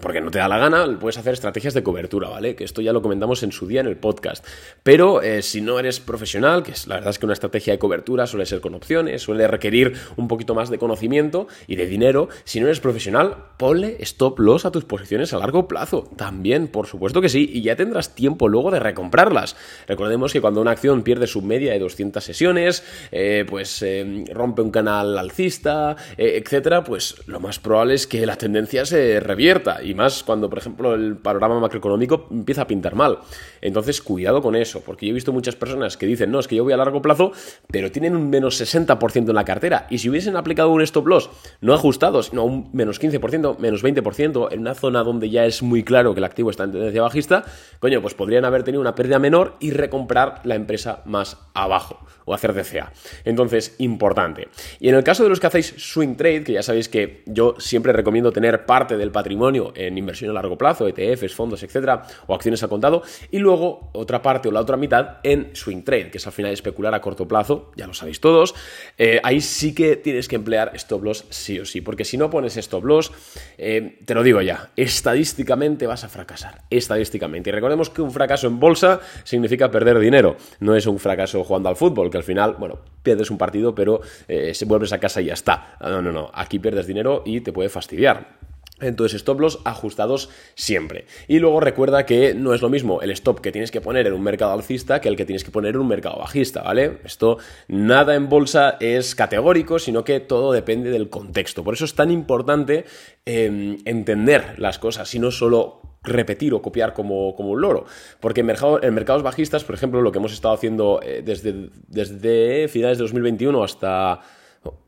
porque 0.01 0.21
no 0.21 0.31
te 0.31 0.39
da 0.39 0.49
la 0.49 0.59
gana, 0.59 0.99
puedes 0.99 1.17
hacer 1.17 1.35
estrategias 1.35 1.73
de 1.73 1.83
cobertura, 1.83 2.29
¿vale? 2.29 2.57
Que 2.57 2.65
esto 2.65 2.83
ya 2.83 2.93
lo 2.93 3.03
comentamos 3.03 3.43
en 3.43 3.53
su 3.53 3.67
día 3.67 3.81
en 3.81 3.87
el 3.87 3.97
podcast. 3.97 4.45
Pero 4.83 5.23
eh, 5.23 5.43
si 5.43 5.61
no 5.61 5.79
eres 5.79 6.01
profesional, 6.01 6.63
que 6.63 6.73
es 6.73 6.87
la 6.87 6.97
verdad 6.97 7.11
es 7.11 7.19
que 7.19 7.27
una 7.27 7.33
estrategia 7.33 7.73
de 7.73 7.79
cobertura 7.79 8.27
suele 8.27 8.47
ser 8.47 8.61
con 8.61 8.75
opciones, 8.75 9.23
suele 9.23 9.47
requerir 9.47 9.95
un 10.17 10.29
poquito 10.29 10.55
más 10.55 10.71
de 10.71 10.79
conocimiento 10.79 11.47
y 11.67 11.77
de 11.77 11.87
dinero, 11.87 12.29
si 12.45 12.61
no 12.61 12.67
eres 12.67 12.81
profesional, 12.81 13.37
ponle 13.59 13.97
stop 14.01 14.39
loss 14.41 14.65
a 14.67 14.73
tus 14.73 14.85
posiciones 14.85 15.33
a 15.33 15.39
largo 15.39 15.69
plazo. 15.69 16.11
También, 16.17 16.69
por 16.69 16.87
supuesto 16.87 17.21
que 17.21 17.29
sí, 17.29 17.49
y 17.53 17.63
ya 17.63 17.77
tendrás 17.77 18.15
tiempo 18.15 18.49
luego 18.49 18.71
de 18.73 18.81
recomprarlas. 18.81 19.57
Recordemos 19.87 20.33
que 20.33 20.41
cuando 20.41 20.61
una 20.61 20.73
acción 20.73 21.03
pierde 21.03 21.27
su 21.27 21.43
media 21.43 21.73
de 21.73 21.79
200 21.79 22.23
sesiones, 22.23 22.83
eh, 23.13 23.45
pues 23.49 23.83
eh, 23.83 24.25
rompe 24.33 24.63
un 24.63 24.71
canal 24.71 25.17
alcista, 25.17 25.97
etcétera, 26.17 26.83
pues 26.83 27.15
lo 27.27 27.39
más 27.39 27.59
probable 27.59 27.95
es 27.95 28.07
que 28.07 28.27
la 28.27 28.37
tendencia 28.37 28.85
se 28.85 29.21
revierta 29.21 29.76
y 29.83 29.95
más 29.95 30.23
cuando, 30.23 30.49
por 30.49 30.59
ejemplo, 30.59 30.95
el 30.95 31.17
panorama 31.17 31.61
macroeconómico 31.61 32.27
empieza 32.31 32.63
a 32.63 32.67
pintar 32.67 32.95
mal. 32.95 33.19
Entonces, 33.61 34.01
cuidado 34.01 34.43
con 34.43 34.57
eso, 34.57 34.81
porque 34.81 35.07
yo 35.07 35.11
he 35.11 35.15
visto 35.15 35.33
muchas 35.33 35.57
personas 35.57 35.97
que 35.97 36.07
dicen, 36.07 36.31
no, 36.31 36.41
es 36.41 36.49
que 36.49 36.57
yo 36.57 36.65
voy 36.65 36.73
a 36.73 36.77
largo 36.77 37.03
plazo, 37.03 37.33
pero 37.71 37.91
tienen 37.91 38.17
un 38.17 38.31
menos 38.31 38.61
60% 38.61 39.29
en 39.29 39.35
la 39.35 39.45
cartera. 39.45 39.87
Y 39.91 39.99
si 39.99 40.09
hubiesen 40.09 40.37
aplicado 40.37 40.71
un 40.71 40.83
stop 40.83 41.07
loss 41.07 41.31
no 41.61 41.75
ajustado, 41.75 42.23
sino 42.23 42.45
un 42.45 42.71
menos 42.73 43.01
15%, 43.01 43.59
menos 43.59 43.85
20%, 43.85 44.53
en 44.53 44.61
una 44.61 44.75
zona 44.75 45.03
donde 45.03 45.31
ya 45.31 45.45
es 45.45 45.63
muy 45.63 45.83
claro 45.83 46.15
que 46.15 46.21
el 46.21 46.25
activo 46.25 46.51
está 46.51 46.65
en 46.65 46.73
tendencia 46.73 47.03
bajista, 47.03 47.45
coño, 47.81 48.01
pues 48.03 48.15
podrían 48.15 48.45
haber 48.45 48.63
tenido 48.63 48.81
una 48.81 48.95
pérdida 48.95 49.19
menor 49.19 49.57
y 49.61 49.71
recomprar 49.71 50.41
la 50.45 50.55
empresa 50.55 51.03
más 51.05 51.39
abajo 51.55 51.99
o 52.25 52.35
hacer 52.35 52.53
DCA. 52.53 52.93
Entonces, 53.25 53.75
importante. 53.79 54.49
Y 54.81 54.89
en 54.89 54.97
el 54.97 55.05
caso 55.05 55.23
de 55.23 55.29
los 55.29 55.41
que 55.41 55.47
hacéis 55.47 55.75
swing 55.79 56.17
trade, 56.17 56.45
que 56.45 56.53
ya 56.53 56.63
sabéis 56.63 56.89
que 56.89 57.23
yo 57.27 57.55
siempre 57.59 57.93
recomiendo 57.93 58.33
tener 58.33 58.67
parte 58.67 58.97
del 58.97 59.11
patrimonio 59.11 59.66
en 59.75 59.99
inversión 59.99 60.31
a 60.31 60.35
largo 60.35 60.57
plazo, 60.57 60.87
ETFs, 60.89 61.35
fondos, 61.35 61.63
etcétera, 61.63 62.03
o 62.27 62.35
acciones 62.35 62.63
a 62.63 62.69
contado, 62.69 63.03
y 63.31 63.39
luego 63.39 63.91
otra 63.93 64.23
parte 64.23 64.49
o 64.49 64.53
la 64.53 64.61
otra 64.61 64.77
mitad 64.77 65.19
en 65.23 65.55
swing 65.55 65.83
trade, 65.83 66.11
que 66.11 66.19
es 66.19 66.27
al 66.27 66.33
final 66.33 66.53
especular 66.53 66.95
a 66.95 67.01
corto 67.01 67.27
plazo, 67.27 67.73
ya 67.77 67.87
lo 67.87 67.95
sabéis 67.95 68.21
todos. 68.21 68.55
Eh, 68.99 69.21
ahí 69.23 69.41
sí 69.41 69.75
que 69.75 69.97
tienes 69.97 70.29
que 70.29 70.37
emplear 70.37 70.73
stop 70.75 71.03
loss 71.03 71.25
sí 71.31 71.59
o 71.59 71.65
sí, 71.65 71.81
porque 71.81 72.05
si 72.05 72.17
no 72.17 72.31
pones 72.31 72.57
stop 72.57 72.85
loss, 72.85 73.13
eh, 73.59 73.99
te 74.05 74.15
lo 74.15 74.23
digo 74.23 74.41
ya, 74.43 74.71
estadísticamente 74.77 75.87
vas 75.87 76.05
a 76.05 76.09
fracasar, 76.09 76.63
estadísticamente. 76.71 77.51
Y 77.51 77.53
recordemos 77.53 77.91
que 77.91 78.03
un 78.03 78.11
fracaso 78.11 78.47
en 78.47 78.61
bolsa 78.61 79.01
significa 79.25 79.71
perder 79.71 79.99
dinero, 79.99 80.37
no 80.61 80.75
es 80.75 80.87
un 80.87 80.99
fracaso 80.99 81.45
jugando 81.45 81.69
al 81.69 81.77
fútbol, 81.77 82.11
que 82.11 82.19
al 82.19 82.25
final, 82.25 82.57
bueno, 82.59 82.79
pierdes 83.03 83.31
un 83.31 83.39
partido, 83.39 83.75
pero 83.75 84.01
eh, 84.29 84.53
se 84.53 84.65
vuelves 84.65 84.93
a 84.93 84.99
casa 84.99 85.21
y 85.21 85.27
ya 85.27 85.35
está. 85.35 85.77
No, 85.81 86.03
no, 86.03 86.13
no, 86.13 86.31
aquí 86.35 86.59
pierdes 86.59 86.87
dinero 86.87 87.23
y 87.25 87.41
te 87.41 87.53
puede 87.53 87.69
fastidiar. 87.69 88.37
Entonces, 88.81 89.17
stop 89.17 89.41
loss 89.41 89.59
ajustados 89.65 90.29
siempre. 90.55 91.07
Y 91.29 91.39
luego 91.39 91.61
recuerda 91.61 92.05
que 92.05 92.35
no 92.35 92.53
es 92.53 92.61
lo 92.61 92.69
mismo 92.69 93.01
el 93.01 93.11
stop 93.13 93.41
que 93.41 93.53
tienes 93.53 93.71
que 93.71 93.81
poner 93.81 94.07
en 94.07 94.13
un 94.13 94.23
mercado 94.23 94.53
alcista 94.53 95.01
que 95.01 95.09
el 95.09 95.17
que 95.17 95.25
tienes 95.25 95.45
que 95.45 95.51
poner 95.51 95.75
en 95.75 95.81
un 95.81 95.89
mercado 95.89 96.19
bajista, 96.19 96.63
¿vale? 96.63 96.99
Esto 97.05 97.39
nada 97.69 98.15
en 98.15 98.29
bolsa 98.29 98.77
es 98.81 99.15
categórico, 99.15 99.79
sino 99.79 100.05
que 100.05 100.21
todo 100.21 100.53
depende 100.53 100.91
del 100.91 101.09
contexto. 101.09 101.65
Por 101.65 101.75
eso 101.75 101.87
es 101.87 101.95
tan 101.95 102.11
importante 102.11 102.85
em, 103.25 103.79
entender 103.87 104.59
las 104.59 104.79
cosas 104.79 105.15
y 105.15 105.19
no 105.19 105.31
solo 105.31 105.81
repetir 106.03 106.55
o 106.55 106.63
copiar 106.63 106.93
como, 106.93 107.35
como 107.35 107.51
un 107.51 107.61
loro. 107.61 107.87
Porque 108.21 108.43
en, 108.43 108.51
en, 108.51 108.95
mercados 108.95 109.23
bajistas, 109.23 109.65
por 109.65 109.75
ejemplo, 109.75 110.03
lo 110.03 110.13
que 110.13 110.19
hemos 110.19 110.33
estado 110.33 110.55
haciendo 110.55 111.01
eh, 111.03 111.23
desde, 111.25 111.71
desde 111.89 112.69
finales 112.69 112.99
de 112.99 113.03
2021 113.03 113.65
hasta 113.65 114.21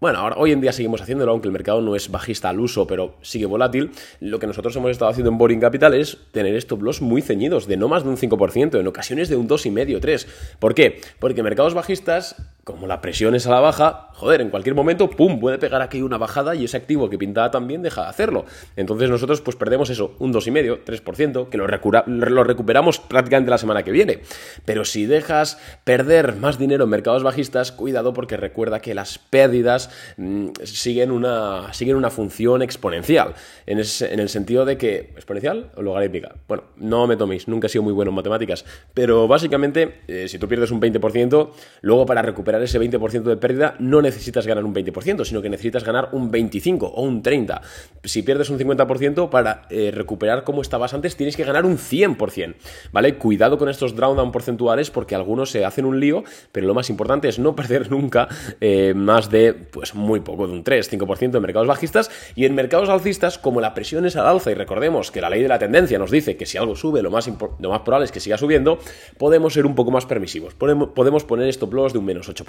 bueno, 0.00 0.19
ahora, 0.19 0.36
hoy 0.38 0.52
en 0.52 0.60
día 0.60 0.72
seguimos 0.72 1.00
haciéndolo, 1.00 1.32
aunque 1.32 1.48
el 1.48 1.52
mercado 1.52 1.80
no 1.80 1.96
es 1.96 2.10
bajista 2.10 2.48
al 2.48 2.60
uso, 2.60 2.86
pero 2.86 3.14
sigue 3.22 3.46
volátil. 3.46 3.91
Lo 4.20 4.38
que 4.38 4.46
nosotros 4.46 4.74
hemos 4.76 4.91
estado 4.91 5.10
haciendo 5.10 5.31
en 5.31 5.38
Boring 5.38 5.60
Capital 5.60 5.94
es 5.94 6.19
tener 6.32 6.55
stop 6.56 6.82
loss 6.82 7.03
muy 7.03 7.22
ceñidos, 7.22 7.67
de 7.67 7.76
no 7.76 7.88
más 7.88 8.05
de 8.05 8.10
un 8.10 8.17
5%, 8.17 8.79
en 8.79 8.86
ocasiones 8.86 9.29
de 9.29 9.36
un 9.36 9.48
2,5%, 9.48 10.00
3%. 10.00 10.26
¿Por 10.58 10.74
qué? 10.74 11.00
Porque 11.19 11.43
mercados 11.43 11.74
bajistas 11.74 12.36
como 12.69 12.87
la 12.87 13.01
presión 13.01 13.34
es 13.34 13.46
a 13.46 13.51
la 13.51 13.60
baja, 13.60 14.10
joder, 14.13 14.43
en 14.43 14.51
cualquier 14.51 14.75
momento, 14.75 15.08
pum, 15.08 15.41
puede 15.41 15.56
pegar 15.56 15.81
aquí 15.81 16.03
una 16.03 16.19
bajada 16.19 16.55
y 16.55 16.67
ese 16.67 16.77
activo 16.77 17.08
que 17.08 17.17
pintaba 17.17 17.51
también 17.51 17.81
deja 17.81 18.03
de 18.03 18.08
hacerlo. 18.08 18.44
Entonces 18.77 19.08
nosotros 19.08 19.41
pues 19.41 19.56
perdemos 19.56 19.89
eso, 19.89 20.15
un 20.19 20.34
2,5, 20.34 20.84
3%, 20.84 21.48
que 21.48 21.56
lo, 21.56 21.67
lo 21.67 22.44
recuperamos 22.44 22.98
prácticamente 22.98 23.51
la 23.51 23.56
semana 23.56 23.84
que 23.84 23.91
viene. 23.91 24.20
Pero 24.67 24.84
si 24.84 25.06
dejas 25.06 25.58
perder 25.84 26.37
más 26.37 26.58
dinero 26.58 26.84
en 26.84 26.91
mercados 26.91 27.22
bajistas, 27.22 27.72
cuidado 27.72 28.13
porque 28.13 28.37
recuerda 28.37 28.81
que 28.81 28.94
las 28.94 29.19
pérdidas 29.19 29.89
mm, 30.19 30.48
siguen, 30.65 31.10
una, 31.10 31.72
siguen 31.72 31.96
una 31.96 32.10
función 32.10 32.60
exponencial. 32.60 33.32
En, 33.65 33.79
el 33.79 34.29
sentido 34.29 34.67
de 34.67 34.77
que, 34.77 35.15
¿exponencial 35.17 35.70
o 35.75 35.81
logarítmica? 35.81 36.34
Bueno, 36.46 36.65
no 36.77 37.06
me 37.06 37.17
toméis, 37.17 37.48
nunca 37.48 37.69
he 37.69 37.70
sido 37.70 37.82
muy 37.82 37.94
bueno 37.94 38.10
en 38.10 38.17
matemáticas, 38.17 38.67
pero 38.93 39.27
básicamente, 39.27 40.01
eh, 40.06 40.29
si 40.29 40.39
tú 40.39 40.48
pierdes 40.48 40.70
un 40.70 40.82
20%, 40.82 41.51
luego 41.81 42.05
para 42.05 42.20
recuperar 42.20 42.57
ese 42.62 42.81
20% 42.81 43.22
de 43.22 43.36
pérdida, 43.36 43.74
no 43.79 44.03
necesitas 44.03 44.46
ganar 44.46 44.65
un 44.65 44.74
20%, 44.74 45.24
sino 45.24 45.43
que 45.43 45.50
necesitas 45.50 45.84
ganar 45.84 46.10
un 46.12 46.31
25% 46.31 46.91
o 46.94 47.03
un 47.03 47.22
30%. 47.22 47.60
Si 48.05 48.22
pierdes 48.22 48.50
un 48.50 48.58
50%, 48.58 49.29
para 49.29 49.67
eh, 49.70 49.91
recuperar 49.93 50.44
como 50.44 50.62
estabas 50.62 50.94
antes, 50.94 51.17
tienes 51.17 51.36
que 51.36 51.44
ganar 51.44 51.65
un 51.65 51.79
100%, 51.79 52.55
¿vale? 52.93 53.17
Cuidado 53.17 53.58
con 53.58 53.69
estos 53.69 53.94
drawdown 53.94 54.32
porcentuales 54.32 54.91
porque 54.91 55.15
algunos 55.15 55.50
se 55.50 55.65
hacen 55.65 55.84
un 55.84 56.00
lío, 56.00 56.24
pero 56.53 56.67
lo 56.67 56.74
más 56.74 56.91
importante 56.91 57.29
es 57.29 57.38
no 57.38 57.55
perder 57.56 57.91
nunca 57.91 58.29
eh, 58.60 58.94
más 58.94 59.31
de, 59.31 59.55
pues 59.55 59.94
muy 59.94 60.20
poco, 60.20 60.46
de 60.46 60.53
un 60.53 60.65
3, 60.65 60.93
5% 60.93 61.36
en 61.36 61.43
mercados 61.43 61.69
bajistas 61.69 62.10
y 62.34 62.44
en 62.44 62.55
mercados 62.55 62.88
alcistas, 62.88 63.38
como 63.38 63.60
la 63.60 63.74
presión 63.74 64.06
es 64.06 64.17
al 64.17 64.27
alza 64.27 64.50
y 64.50 64.55
recordemos 64.55 65.10
que 65.10 65.20
la 65.20 65.31
ley 65.31 65.43
de 65.43 65.48
la 65.48 65.58
tendencia 65.58 65.98
nos 65.98 66.10
dice 66.10 66.36
que 66.36 66.46
si 66.46 66.58
algo 66.58 66.77
sube, 66.77 67.03
lo 67.03 67.10
más, 67.10 67.29
lo 67.58 67.70
más 67.70 67.81
probable 67.81 68.06
es 68.06 68.12
que 68.12 68.20
siga 68.20 68.38
subiendo, 68.38 68.79
podemos 69.17 69.53
ser 69.53 69.67
un 69.67 69.74
poco 69.74 69.91
más 69.91 70.06
permisivos. 70.06 70.55
Podemos, 70.55 70.91
podemos 70.91 71.24
poner 71.24 71.48
stop 71.48 71.72
loss 71.72 71.93
de 71.93 71.98
un 71.98 72.05
menos 72.05 72.29
8%, 72.29 72.44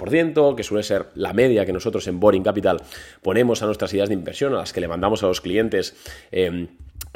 que 0.56 0.62
suele 0.62 0.82
ser 0.82 1.06
la 1.14 1.32
media 1.32 1.66
que 1.66 1.72
nosotros 1.72 2.06
en 2.08 2.20
Boring 2.20 2.42
Capital 2.42 2.82
ponemos 3.22 3.62
a 3.62 3.66
nuestras 3.66 3.92
ideas 3.92 4.08
de 4.08 4.14
inversión, 4.14 4.54
a 4.54 4.58
las 4.58 4.72
que 4.72 4.80
le 4.80 4.88
mandamos 4.88 5.22
a 5.22 5.26
los 5.26 5.40
clientes. 5.40 5.94
Em, 6.32 6.68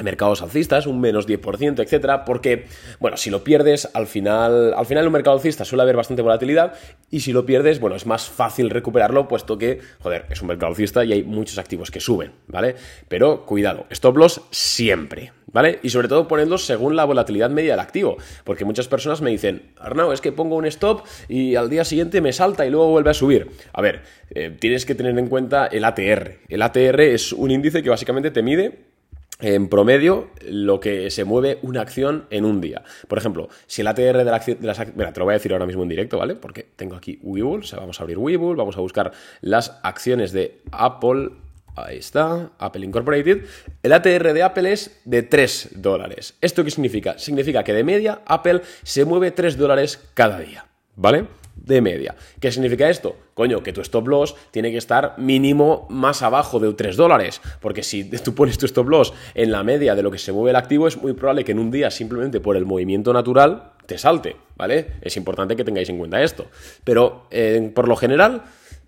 mercados 0.03 0.43
alcistas, 0.43 0.87
un 0.87 1.01
menos 1.01 1.29
10%, 1.29 1.83
etcétera, 1.83 2.25
porque, 2.25 2.67
bueno, 2.99 3.17
si 3.17 3.31
lo 3.31 3.45
pierdes, 3.45 3.89
al 3.95 4.07
final, 4.07 4.75
al 4.75 4.87
final 4.87 5.07
un 5.07 5.13
mercado 5.13 5.37
alcista 5.37 5.65
suele 5.65 5.83
haber 5.83 5.97
bastante 5.97 6.23
volatilidad, 6.23 6.75
y 7.11 7.21
si 7.21 7.33
lo 7.33 7.47
pierdes, 7.47 7.79
bueno, 7.79 7.95
es 7.97 8.07
más 8.07 8.29
fácil 8.29 8.71
recuperarlo, 8.71 9.29
puesto 9.29 9.57
que, 9.57 9.81
joder, 10.01 10.27
es 10.31 10.43
un 10.43 10.49
mercado 10.49 10.71
alcista 10.71 11.05
y 11.05 11.13
hay 11.13 11.23
muchos 11.23 11.59
activos 11.59 11.91
que 11.91 12.01
suben, 12.01 12.33
¿vale? 12.49 12.75
Pero 13.09 13.47
cuidado, 13.47 13.87
stop 13.91 14.17
loss 14.17 14.41
siempre, 14.51 15.33
¿vale? 15.53 15.79
Y 15.83 15.91
sobre 15.91 16.09
todo 16.09 16.27
ponedlos 16.27 16.67
según 16.67 16.97
la 16.97 17.05
volatilidad 17.05 17.51
media 17.51 17.73
del 17.73 17.81
activo, 17.81 18.17
porque 18.43 18.65
muchas 18.65 18.89
personas 18.89 19.21
me 19.21 19.31
dicen, 19.31 19.71
Arnau, 19.79 20.13
es 20.13 20.21
que 20.21 20.33
pongo 20.33 20.57
un 20.57 20.67
stop 20.67 21.07
y 21.29 21.55
al 21.55 21.71
día 21.71 21.85
siguiente 21.85 22.21
me 22.21 22.33
salta 22.33 22.67
y 22.67 22.71
luego 22.71 22.91
vuelve 22.91 23.11
a 23.11 23.15
subir. 23.15 23.49
A 23.73 23.81
ver, 23.81 24.03
eh, 24.31 24.57
tienes 24.59 24.85
que 24.85 24.97
tener 24.97 25.17
en 25.17 25.29
cuenta 25.29 25.67
el 25.67 25.85
ATR. 25.85 26.39
El 26.49 26.63
ATR 26.63 27.01
es 27.01 27.33
un 27.33 27.53
índice 27.53 27.83
que 27.83 27.91
básicamente 27.91 28.33
te 28.33 28.43
mide 28.43 28.94
en 29.41 29.69
promedio 29.69 30.31
lo 30.49 30.81
que 30.81 31.11
se 31.11 31.25
mueve 31.25 31.59
una 31.63 31.81
acción 31.81 32.27
en 32.31 32.45
un 32.45 32.61
día. 32.61 32.83
Por 33.09 33.19
ejemplo, 33.19 33.49
si 33.67 33.83
el 33.83 33.89
ATR 33.89 34.19
de, 34.19 34.25
la 34.25 34.43
las 34.61 34.79
acciones... 34.79 35.13
te 35.13 35.21
lo 35.21 35.25
voy 35.25 35.33
a 35.33 35.39
decir 35.39 35.53
ahora 35.53 35.67
mismo 35.67 35.83
en 35.83 35.89
directo, 35.89 36.19
¿vale? 36.19 36.37
Porque 36.37 36.67
tengo 36.77 36.97
aquí 36.97 37.19
Webull, 37.23 37.61
o 37.61 37.65
sea, 37.65 37.81
vamos 37.81 37.99
a 37.99 38.03
abrir 38.03 38.19
Webull, 38.19 38.57
vamos 38.57 38.77
a 38.77 38.81
buscar 38.81 39.13
las 39.41 39.79
acciones 39.83 40.33
de 40.33 40.61
Apple, 40.71 41.31
ahí 41.77 41.99
está, 41.99 42.53
Apple 42.59 42.85
Incorporated. 42.85 43.45
El 43.83 43.93
ATR 43.93 44.33
de 44.33 44.43
Apple 44.43 44.73
es 44.73 45.01
de 45.05 45.23
3 45.23 45.71
dólares. 45.77 46.35
¿Esto 46.41 46.65
qué 46.65 46.71
significa? 46.71 47.19
Significa 47.19 47.65
que 47.65 47.73
de 47.73 47.85
media 47.85 48.23
Apple 48.27 48.63
se 48.83 49.05
mueve 49.05 49.33
3 49.33 49.57
dólares 49.57 50.01
cada 50.15 50.39
día, 50.39 50.67
¿vale? 50.97 51.27
De 51.57 51.81
media. 51.81 52.15
¿Qué 52.41 52.51
significa 52.53 52.89
esto? 52.89 53.17
Coño, 53.35 53.63
que 53.63 53.73
tu 53.73 53.81
stop 53.81 54.09
loss 54.09 54.35
tiene 54.51 54.71
que 54.71 54.79
estar 54.79 55.15
mínimo 55.19 55.87
más 55.91 56.23
abajo 56.23 56.61
de 56.61 56.73
3 56.73 56.97
dólares, 56.97 57.41
porque 57.61 57.83
si 57.83 58.05
tú 58.05 58.35
pones 58.35 58.59
tu 58.59 58.67
stop 58.67 58.89
loss 58.89 59.13
en 59.35 59.51
la 59.51 59.63
media 59.63 59.95
de 59.95 60.03
lo 60.03 60.11
que 60.11 60.19
se 60.19 60.33
mueve 60.33 60.51
el 60.51 60.57
activo, 60.57 60.89
es 60.89 60.97
muy 60.97 61.13
probable 61.13 61.45
que 61.45 61.53
en 61.53 61.59
un 61.59 61.71
día 61.71 61.91
simplemente 61.91 62.41
por 62.41 62.57
el 62.57 62.67
movimiento 62.67 63.13
natural 63.13 63.73
te 63.87 63.99
salte, 63.99 64.37
¿vale? 64.57 64.93
Es 65.03 65.17
importante 65.17 65.57
que 65.57 65.65
tengáis 65.65 65.89
en 65.89 65.99
cuenta 65.99 66.23
esto. 66.23 66.47
Pero 66.85 67.27
eh, 67.31 67.71
por 67.75 67.89
lo 67.89 67.97
general 67.97 68.43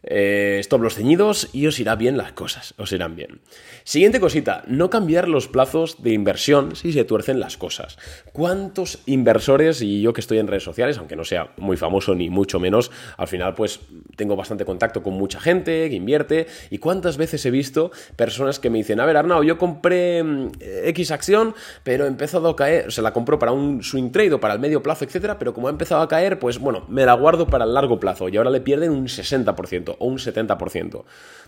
eh, 0.06 0.58
stop 0.60 0.82
los 0.82 0.94
ceñidos 0.94 1.48
y 1.52 1.66
os 1.66 1.78
irá 1.80 1.96
bien 1.96 2.16
las 2.16 2.32
cosas, 2.32 2.74
os 2.78 2.92
irán 2.92 3.16
bien. 3.16 3.40
Siguiente 3.84 4.20
cosita, 4.20 4.62
no 4.66 4.88
cambiar 4.90 5.28
los 5.28 5.48
plazos 5.48 6.02
de 6.02 6.12
inversión 6.12 6.74
si 6.76 6.92
se 6.92 7.04
tuercen 7.04 7.40
las 7.40 7.56
cosas. 7.56 7.98
¿Cuántos 8.32 9.00
inversores, 9.06 9.82
y 9.82 10.00
yo 10.00 10.12
que 10.12 10.20
estoy 10.20 10.38
en 10.38 10.46
redes 10.46 10.62
sociales, 10.62 10.98
aunque 10.98 11.16
no 11.16 11.24
sea 11.24 11.50
muy 11.56 11.76
famoso 11.76 12.14
ni 12.14 12.30
mucho 12.30 12.60
menos, 12.60 12.90
al 13.16 13.28
final 13.28 13.54
pues 13.54 13.80
tengo 14.16 14.36
bastante 14.36 14.64
contacto 14.64 15.02
con 15.02 15.14
mucha 15.14 15.40
gente 15.40 15.88
que 15.90 15.96
invierte, 15.96 16.46
y 16.70 16.78
cuántas 16.78 17.16
veces 17.16 17.44
he 17.44 17.50
visto 17.50 17.90
personas 18.16 18.58
que 18.58 18.70
me 18.70 18.78
dicen, 18.78 19.00
a 19.00 19.06
ver 19.06 19.16
Arnau, 19.16 19.42
yo 19.42 19.58
compré 19.58 20.22
mm, 20.22 20.50
X 20.84 21.10
acción, 21.10 21.54
pero 21.82 22.04
he 22.04 22.08
empezado 22.08 22.48
a 22.48 22.56
caer, 22.56 22.92
se 22.92 23.02
la 23.02 23.12
compró 23.12 23.38
para 23.38 23.52
un 23.52 23.82
swing 23.82 24.10
trade 24.10 24.34
o 24.34 24.40
para 24.40 24.54
el 24.54 24.60
medio 24.60 24.82
plazo, 24.82 25.04
etcétera, 25.04 25.38
pero 25.38 25.52
como 25.52 25.66
ha 25.68 25.70
empezado 25.70 26.00
a 26.00 26.08
caer, 26.08 26.38
pues 26.38 26.58
bueno, 26.58 26.84
me 26.88 27.04
la 27.04 27.14
guardo 27.14 27.46
para 27.46 27.64
el 27.64 27.74
largo 27.74 27.98
plazo 27.98 28.28
y 28.28 28.36
ahora 28.36 28.50
le 28.50 28.60
pierden 28.60 28.92
un 28.92 29.06
60% 29.06 29.95
o 29.98 30.06
un 30.06 30.18
70%. 30.18 31.04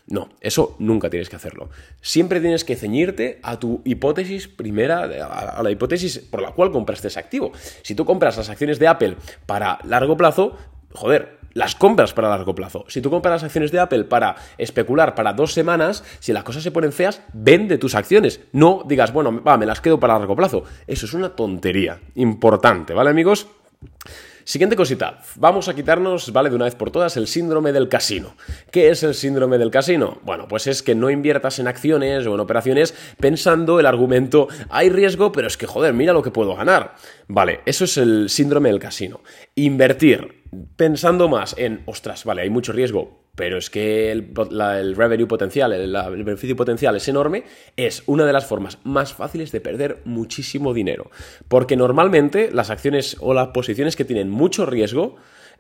No, 0.09 0.31
eso 0.40 0.75
nunca 0.78 1.11
tienes 1.11 1.28
que 1.28 1.37
hacerlo. 1.37 1.69
Siempre 2.00 2.40
tienes 2.40 2.64
que 2.64 2.76
ceñirte 2.76 3.40
a 3.43 3.59
tu 3.59 3.83
hipótesis 3.85 4.49
primera, 4.49 5.02
a 5.02 5.62
la 5.62 5.71
hipótesis 5.71 6.19
por 6.19 6.40
la 6.40 6.52
cual 6.52 6.73
compraste 6.73 7.09
ese 7.09 7.19
activo. 7.19 7.52
Si 7.83 7.95
tú 7.95 8.07
compras 8.07 8.38
las 8.38 8.49
acciones 8.49 8.78
de 8.78 8.88
Apple 8.88 9.17
para 9.45 9.78
largo 9.85 10.17
plazo, 10.17 10.57
joder, 10.93 11.38
las 11.52 11.75
compras 11.75 12.14
para 12.14 12.28
largo 12.31 12.55
plazo. 12.55 12.85
Si 12.88 13.02
tú 13.02 13.11
compras 13.11 13.33
las 13.33 13.45
acciones 13.45 13.71
de 13.71 13.81
Apple 13.81 14.05
para 14.05 14.37
especular 14.57 15.14
para 15.14 15.33
dos 15.33 15.52
semanas, 15.52 16.05
si 16.21 16.33
las 16.33 16.45
cosas 16.45 16.62
se 16.62 16.71
ponen 16.71 16.93
feas, 16.93 17.21
vende 17.33 17.78
tus 17.78 17.95
acciones. 17.95 18.40
No 18.52 18.85
digas, 18.87 19.12
bueno, 19.12 19.43
va, 19.43 19.59
me 19.59 19.67
las 19.67 19.81
quedo 19.81 20.00
para 20.00 20.19
largo 20.19 20.37
plazo. 20.37 20.64
Eso 20.87 21.07
es 21.07 21.12
una 21.12 21.31
tontería 21.31 22.00
importante, 22.14 22.95
¿vale, 22.95 23.11
amigos? 23.11 23.49
Siguiente 24.49 24.76
cosita, 24.76 25.21
vamos 25.37 25.69
a 25.69 25.75
quitarnos, 25.75 26.33
vale, 26.33 26.49
de 26.49 26.57
una 26.57 26.64
vez 26.64 26.75
por 26.75 26.90
todas, 26.90 27.19
el 27.19 27.26
síndrome 27.26 27.71
del 27.71 27.90
casino. 27.90 28.35
¿Qué 28.71 28.88
es 28.88 29.02
el 29.02 29.12
síndrome 29.12 29.59
del 29.59 29.71
casino? 29.71 30.21
Bueno, 30.23 30.49
pues 30.49 30.67
es 30.67 30.83
que 30.83 30.95
no 30.95 31.11
inviertas 31.11 31.59
en 31.59 31.69
acciones 31.69 32.26
o 32.26 32.33
en 32.33 32.40
operaciones 32.40 32.95
pensando 33.21 33.78
el 33.78 33.85
argumento, 33.85 34.49
hay 34.71 34.88
riesgo, 34.88 35.33
pero 35.33 35.49
es 35.49 35.59
que, 35.59 35.67
joder, 35.67 35.93
mira 35.93 36.14
lo 36.14 36.23
que 36.23 36.31
puedo 36.31 36.57
ganar. 36.57 36.95
Vale, 37.26 37.61
eso 37.67 37.85
es 37.85 37.99
el 37.99 38.31
síndrome 38.31 38.71
del 38.71 38.78
casino. 38.78 39.21
Invertir 39.55 40.45
pensando 40.76 41.28
más 41.28 41.55
en, 41.59 41.83
ostras, 41.85 42.25
vale, 42.25 42.40
hay 42.40 42.49
mucho 42.49 42.73
riesgo, 42.73 43.28
pero 43.38 43.57
es 43.57 43.71
que 43.71 44.11
el, 44.11 44.97
revenue 44.97 45.28
potencial, 45.28 45.73
el, 45.73 45.95
el, 45.95 46.25
beneficio 46.25 46.57
potencial 46.57 46.97
es 46.97 47.07
enorme, 47.07 47.45
es 47.76 48.02
una 48.07 48.26
de 48.26 48.33
las 48.33 48.47
formas 48.47 48.78
más 48.83 49.14
fáciles 49.14 49.52
de 49.52 49.61
perder 49.61 50.02
muchísimo 50.04 50.75
dinero. 50.75 51.12
Porque 51.47 51.76
normalmente 51.76 52.50
las 52.52 52.71
acciones 52.71 53.16
o 53.21 53.35
las 53.35 53.50
posiciones 53.50 53.95
que 53.95 54.04
tienen 54.04 54.28
mucho 54.28 54.66
riesgo, 54.66 55.14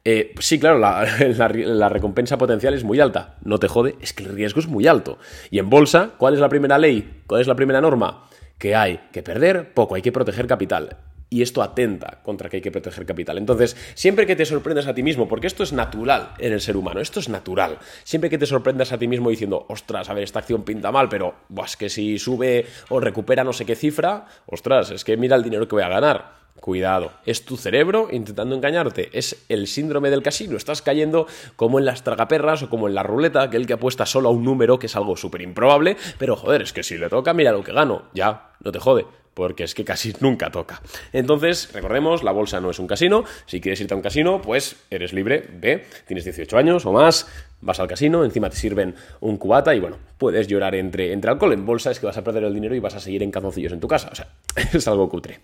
eh, 0.04 0.34
sí, 0.40 0.58
claro, 0.58 0.78
la, 0.80 1.06
la, 1.54 1.88
recompensa 1.88 2.36
potencial 2.36 2.74
es 2.74 2.82
muy 2.82 2.98
alta. 2.98 3.36
No 3.44 3.58
te 3.58 3.68
jode, 3.68 3.94
es 4.00 4.12
que 4.12 4.24
el 4.24 4.34
riesgo 4.34 4.58
es 4.58 4.66
muy 4.66 4.88
alto. 4.88 5.18
Y 5.52 5.60
en 5.60 5.70
bolsa, 5.70 6.14
¿cuál 6.18 6.34
es 6.34 6.40
la 6.40 6.48
primera 6.48 6.78
ley? 6.78 7.22
¿Cuál 7.28 7.42
es 7.42 7.46
la 7.46 7.54
primera 7.54 7.80
norma? 7.80 8.24
Que 8.58 8.74
hay 8.74 9.02
que 9.12 9.22
perder 9.22 9.72
poco, 9.72 9.94
hay 9.94 10.02
que 10.02 10.10
proteger 10.10 10.48
capital 10.48 10.96
y 11.30 11.42
esto 11.42 11.62
atenta 11.62 12.20
contra 12.22 12.48
que 12.48 12.56
hay 12.56 12.62
que 12.62 12.70
proteger 12.70 13.06
capital. 13.06 13.38
Entonces, 13.38 13.76
siempre 13.94 14.26
que 14.26 14.36
te 14.36 14.44
sorprendas 14.44 14.86
a 14.86 14.94
ti 14.94 15.02
mismo, 15.02 15.28
porque 15.28 15.46
esto 15.46 15.62
es 15.62 15.72
natural 15.72 16.34
en 16.38 16.52
el 16.52 16.60
ser 16.60 16.76
humano, 16.76 17.00
esto 17.00 17.20
es 17.20 17.28
natural, 17.28 17.78
siempre 18.04 18.30
que 18.30 18.38
te 18.38 18.46
sorprendas 18.46 18.92
a 18.92 18.98
ti 18.98 19.08
mismo 19.08 19.30
diciendo, 19.30 19.66
ostras, 19.68 20.08
a 20.08 20.14
ver, 20.14 20.24
esta 20.24 20.40
acción 20.40 20.62
pinta 20.62 20.92
mal, 20.92 21.08
pero 21.08 21.34
es 21.64 21.76
que 21.76 21.88
si 21.88 22.18
sube 22.18 22.66
o 22.88 23.00
recupera 23.00 23.44
no 23.44 23.52
sé 23.52 23.64
qué 23.64 23.74
cifra, 23.74 24.26
ostras, 24.46 24.90
es 24.90 25.04
que 25.04 25.16
mira 25.16 25.36
el 25.36 25.42
dinero 25.42 25.68
que 25.68 25.76
voy 25.76 25.84
a 25.84 25.88
ganar. 25.88 26.47
Cuidado, 26.60 27.12
es 27.24 27.44
tu 27.44 27.56
cerebro 27.56 28.08
intentando 28.10 28.54
engañarte, 28.54 29.10
es 29.12 29.44
el 29.48 29.66
síndrome 29.66 30.10
del 30.10 30.22
casino, 30.22 30.56
estás 30.56 30.82
cayendo 30.82 31.26
como 31.56 31.78
en 31.78 31.84
las 31.84 32.02
tragaperras 32.02 32.62
o 32.62 32.70
como 32.70 32.88
en 32.88 32.94
la 32.94 33.02
ruleta, 33.02 33.42
aquel 33.42 33.66
que 33.66 33.74
apuesta 33.74 34.06
solo 34.06 34.28
a 34.28 34.32
un 34.32 34.44
número 34.44 34.78
que 34.78 34.86
es 34.86 34.96
algo 34.96 35.16
súper 35.16 35.42
improbable, 35.42 35.96
pero 36.18 36.36
joder, 36.36 36.62
es 36.62 36.72
que 36.72 36.82
si 36.82 36.98
le 36.98 37.08
toca, 37.08 37.32
mira 37.32 37.52
lo 37.52 37.62
que 37.62 37.72
gano, 37.72 38.02
ya, 38.12 38.50
no 38.60 38.72
te 38.72 38.80
jode, 38.80 39.06
porque 39.38 39.62
es 39.62 39.72
que 39.72 39.84
casi 39.84 40.12
nunca 40.20 40.50
toca. 40.50 40.82
Entonces, 41.12 41.72
recordemos, 41.72 42.24
la 42.24 42.32
bolsa 42.32 42.60
no 42.60 42.70
es 42.70 42.80
un 42.80 42.88
casino. 42.88 43.22
Si 43.46 43.60
quieres 43.60 43.80
irte 43.80 43.94
a 43.94 43.96
un 43.96 44.02
casino, 44.02 44.42
pues 44.42 44.74
eres 44.90 45.12
libre, 45.12 45.48
ve, 45.48 45.86
tienes 46.08 46.24
18 46.24 46.58
años 46.58 46.84
o 46.86 46.92
más, 46.92 47.28
vas 47.60 47.78
al 47.78 47.86
casino, 47.86 48.24
encima 48.24 48.50
te 48.50 48.56
sirven 48.56 48.96
un 49.20 49.36
cubata 49.36 49.76
y 49.76 49.80
bueno, 49.80 49.96
puedes 50.18 50.48
llorar 50.48 50.74
entre, 50.74 51.12
entre 51.12 51.30
alcohol. 51.30 51.52
En 51.52 51.64
bolsa 51.64 51.92
es 51.92 52.00
que 52.00 52.06
vas 52.06 52.16
a 52.16 52.24
perder 52.24 52.42
el 52.42 52.52
dinero 52.52 52.74
y 52.74 52.80
vas 52.80 52.96
a 52.96 53.00
seguir 53.00 53.22
en 53.22 53.30
calzoncillos 53.30 53.72
en 53.72 53.78
tu 53.78 53.86
casa. 53.86 54.08
O 54.10 54.14
sea, 54.16 54.26
es 54.72 54.88
algo 54.88 55.08
cutre. 55.08 55.38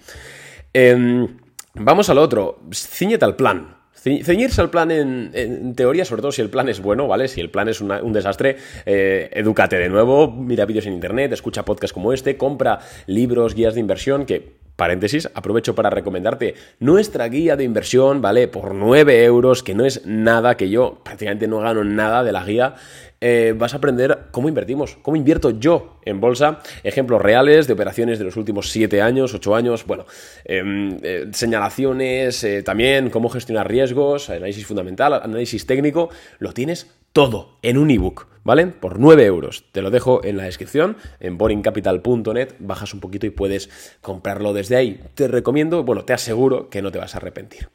Em, 0.74 1.28
vamos 1.74 2.10
al 2.10 2.18
otro, 2.18 2.60
ciñete 2.72 3.24
al 3.24 3.36
plan. 3.36 3.76
Ceñirse 3.94 4.60
al 4.60 4.68
plan 4.68 4.90
en, 4.90 5.74
teoría, 5.74 6.04
sobre 6.04 6.20
todo 6.20 6.32
si 6.32 6.42
el 6.42 6.50
plan 6.50 6.68
es 6.68 6.80
bueno, 6.82 7.08
¿vale? 7.08 7.26
Si 7.26 7.40
el 7.40 7.48
plan 7.48 7.68
es 7.68 7.80
un 7.80 8.12
desastre, 8.12 8.58
eh, 8.84 9.30
edúcate 9.32 9.78
de 9.78 9.88
nuevo, 9.88 10.30
mira 10.30 10.66
vídeos 10.66 10.84
en 10.84 10.92
internet, 10.92 11.32
escucha 11.32 11.64
podcasts 11.64 11.94
como 11.94 12.12
este, 12.12 12.36
compra 12.36 12.80
libros, 13.06 13.54
guías 13.54 13.72
de 13.72 13.80
inversión 13.80 14.26
que 14.26 14.64
Paréntesis, 14.76 15.30
aprovecho 15.34 15.76
para 15.76 15.88
recomendarte 15.88 16.56
nuestra 16.80 17.28
guía 17.28 17.54
de 17.54 17.62
inversión, 17.62 18.20
¿vale? 18.20 18.48
Por 18.48 18.74
9 18.74 19.24
euros, 19.24 19.62
que 19.62 19.72
no 19.72 19.84
es 19.84 20.04
nada, 20.04 20.56
que 20.56 20.68
yo 20.68 20.98
prácticamente 21.04 21.46
no 21.46 21.60
gano 21.60 21.84
nada 21.84 22.24
de 22.24 22.32
la 22.32 22.44
guía. 22.44 22.74
Eh, 23.20 23.54
vas 23.56 23.72
a 23.74 23.78
aprender 23.78 24.26
cómo 24.30 24.48
invertimos, 24.48 24.96
cómo 25.00 25.16
invierto 25.16 25.50
yo 25.50 25.98
en 26.04 26.20
bolsa, 26.20 26.60
ejemplos 26.82 27.22
reales 27.22 27.66
de 27.66 27.72
operaciones 27.72 28.18
de 28.18 28.24
los 28.24 28.36
últimos 28.36 28.70
7 28.70 29.00
años, 29.00 29.32
8 29.32 29.54
años, 29.54 29.86
bueno, 29.86 30.04
em, 30.44 30.98
eh, 31.02 31.28
señalaciones, 31.32 32.44
eh, 32.44 32.62
también 32.62 33.10
cómo 33.10 33.28
gestionar 33.30 33.68
riesgos, 33.68 34.28
análisis 34.28 34.66
fundamental, 34.66 35.14
análisis 35.14 35.66
técnico, 35.66 36.10
lo 36.38 36.52
tienes 36.52 36.90
todo 37.14 37.58
en 37.62 37.78
un 37.78 37.90
ebook, 37.90 38.26
¿vale? 38.42 38.66
Por 38.66 38.98
9 38.98 39.24
euros. 39.24 39.64
Te 39.70 39.82
lo 39.82 39.90
dejo 39.90 40.24
en 40.24 40.36
la 40.36 40.44
descripción, 40.44 40.96
en 41.20 41.38
boringcapital.net, 41.38 42.56
bajas 42.58 42.92
un 42.92 43.00
poquito 43.00 43.24
y 43.24 43.30
puedes 43.30 43.70
comprarlo 44.02 44.52
desde 44.52 44.76
ahí. 44.76 45.00
Te 45.14 45.28
recomiendo, 45.28 45.84
bueno, 45.84 46.04
te 46.04 46.12
aseguro 46.12 46.68
que 46.68 46.82
no 46.82 46.90
te 46.90 46.98
vas 46.98 47.14
a 47.14 47.18
arrepentir. 47.18 47.68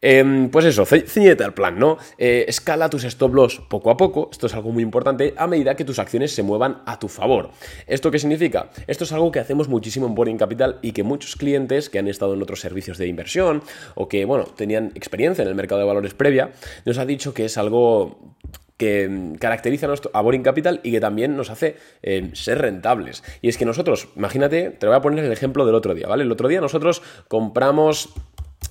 Em, 0.00 0.48
pues 0.50 0.64
eso, 0.64 0.86
ciñete 0.86 1.42
al 1.42 1.54
plan, 1.54 1.78
¿no? 1.78 1.98
Eh, 2.18 2.44
escala 2.46 2.88
tus 2.88 3.02
stop 3.02 3.34
loss 3.34 3.60
poco 3.68 3.90
a 3.90 3.96
poco, 3.96 4.28
esto 4.30 4.46
es 4.46 4.54
algo 4.54 4.70
muy 4.70 4.84
importante, 4.84 5.34
a 5.36 5.48
medida 5.48 5.74
que 5.74 5.84
tus 5.84 5.98
acciones 5.98 6.32
se 6.32 6.44
muevan 6.44 6.82
a 6.86 7.00
tu 7.00 7.08
favor. 7.08 7.50
¿Esto 7.86 8.10
qué 8.10 8.20
significa? 8.20 8.70
Esto 8.86 9.02
es 9.04 9.12
algo 9.12 9.32
que 9.32 9.40
hacemos 9.40 9.68
muchísimo 9.68 10.06
en 10.06 10.14
Boring 10.14 10.38
Capital 10.38 10.78
y 10.82 10.92
que 10.92 11.02
muchos 11.02 11.34
clientes 11.34 11.90
que 11.90 11.98
han 11.98 12.06
estado 12.06 12.34
en 12.34 12.42
otros 12.42 12.60
servicios 12.60 12.96
de 12.96 13.08
inversión 13.08 13.62
o 13.96 14.08
que, 14.08 14.24
bueno, 14.24 14.44
tenían 14.44 14.92
experiencia 14.94 15.42
en 15.42 15.48
el 15.48 15.56
mercado 15.56 15.80
de 15.80 15.86
valores 15.88 16.14
previa, 16.14 16.52
nos 16.84 16.98
ha 16.98 17.04
dicho 17.04 17.34
que 17.34 17.46
es 17.46 17.58
algo 17.58 18.36
que 18.78 19.08
mm, 19.08 19.34
caracteriza 19.34 19.88
a 20.14 20.20
Boring 20.22 20.42
Capital 20.42 20.80
y 20.82 20.92
que 20.92 21.00
también 21.00 21.36
nos 21.36 21.50
hace 21.50 21.76
eh, 22.02 22.30
ser 22.32 22.58
rentables. 22.58 23.22
Y 23.42 23.48
es 23.48 23.58
que 23.58 23.66
nosotros, 23.66 24.08
imagínate, 24.16 24.70
te 24.70 24.86
voy 24.86 24.96
a 24.96 25.02
poner 25.02 25.24
el 25.24 25.32
ejemplo 25.32 25.66
del 25.66 25.74
otro 25.74 25.94
día, 25.94 26.06
¿vale? 26.06 26.22
El 26.22 26.32
otro 26.32 26.48
día 26.48 26.60
nosotros 26.60 27.02
compramos 27.26 28.14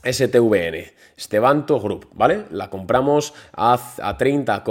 STVN, 0.03 0.91
Stevanto 1.19 1.79
Group, 1.79 2.07
¿vale? 2.13 2.45
La 2.51 2.69
compramos 2.69 3.33
a, 3.53 3.79
a 4.01 4.17
30, 4.17 4.63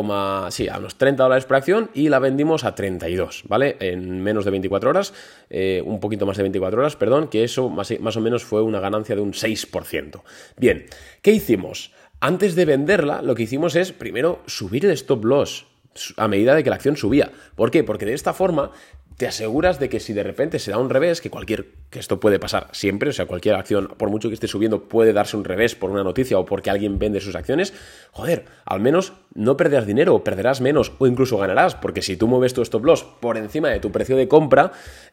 sí, 0.50 0.68
a 0.68 0.78
unos 0.78 0.96
30 0.96 1.22
dólares 1.22 1.44
por 1.44 1.56
acción 1.56 1.90
y 1.94 2.08
la 2.08 2.18
vendimos 2.18 2.64
a 2.64 2.74
32, 2.74 3.44
¿vale? 3.48 3.76
En 3.80 4.22
menos 4.22 4.44
de 4.44 4.50
24 4.50 4.90
horas, 4.90 5.14
eh, 5.50 5.82
un 5.84 6.00
poquito 6.00 6.26
más 6.26 6.36
de 6.36 6.44
24 6.44 6.80
horas, 6.80 6.96
perdón, 6.96 7.28
que 7.28 7.44
eso 7.44 7.68
más, 7.68 7.92
más 8.00 8.16
o 8.16 8.20
menos 8.20 8.44
fue 8.44 8.62
una 8.62 8.80
ganancia 8.80 9.14
de 9.14 9.22
un 9.22 9.32
6%. 9.32 10.22
Bien, 10.56 10.86
¿qué 11.22 11.32
hicimos? 11.32 11.92
Antes 12.20 12.54
de 12.54 12.64
venderla, 12.64 13.22
lo 13.22 13.34
que 13.34 13.42
hicimos 13.42 13.76
es 13.76 13.92
primero 13.92 14.40
subir 14.46 14.86
el 14.86 14.92
stop 14.92 15.24
loss 15.24 15.66
a 16.16 16.28
medida 16.28 16.54
de 16.54 16.62
que 16.62 16.70
la 16.70 16.76
acción 16.76 16.96
subía. 16.96 17.30
¿Por 17.54 17.70
qué? 17.70 17.84
Porque 17.84 18.06
de 18.06 18.14
esta 18.14 18.32
forma 18.32 18.70
te 19.16 19.26
aseguras 19.26 19.80
de 19.80 19.88
que 19.88 19.98
si 19.98 20.12
de 20.12 20.22
repente 20.22 20.58
se 20.58 20.70
da 20.70 20.78
un 20.78 20.90
revés, 20.90 21.20
que 21.20 21.30
cualquier, 21.30 21.66
que 21.90 21.98
esto 21.98 22.20
puede 22.20 22.38
pasar 22.38 22.68
siempre, 22.72 23.10
o 23.10 23.12
sea, 23.12 23.26
cualquier 23.26 23.54
acción, 23.54 23.88
por 23.96 24.10
mucho 24.10 24.28
que 24.28 24.34
esté 24.34 24.46
subiendo, 24.46 24.84
puede 24.84 25.12
darse 25.12 25.36
un 25.36 25.44
revés 25.44 25.74
por 25.74 25.90
una 25.90 26.04
noticia 26.04 26.38
o 26.38 26.44
porque 26.44 26.70
alguien 26.70 26.98
vende 26.98 27.20
sus 27.20 27.34
acciones, 27.34 27.72
joder, 28.12 28.44
al 28.66 28.80
menos 28.80 29.14
no 29.34 29.56
perderás 29.56 29.86
dinero, 29.86 30.22
perderás 30.22 30.60
menos, 30.60 30.92
o 30.98 31.06
incluso 31.06 31.38
ganarás, 31.38 31.74
porque 31.74 32.02
si 32.02 32.16
tú 32.16 32.28
mueves 32.28 32.52
tu 32.52 32.62
stop 32.62 32.84
loss 32.84 33.04
por 33.04 33.38
encima 33.38 33.70
de 33.70 33.80
tu 33.80 33.90
precio 33.90 34.16
de 34.16 34.28
compra, 34.28 34.72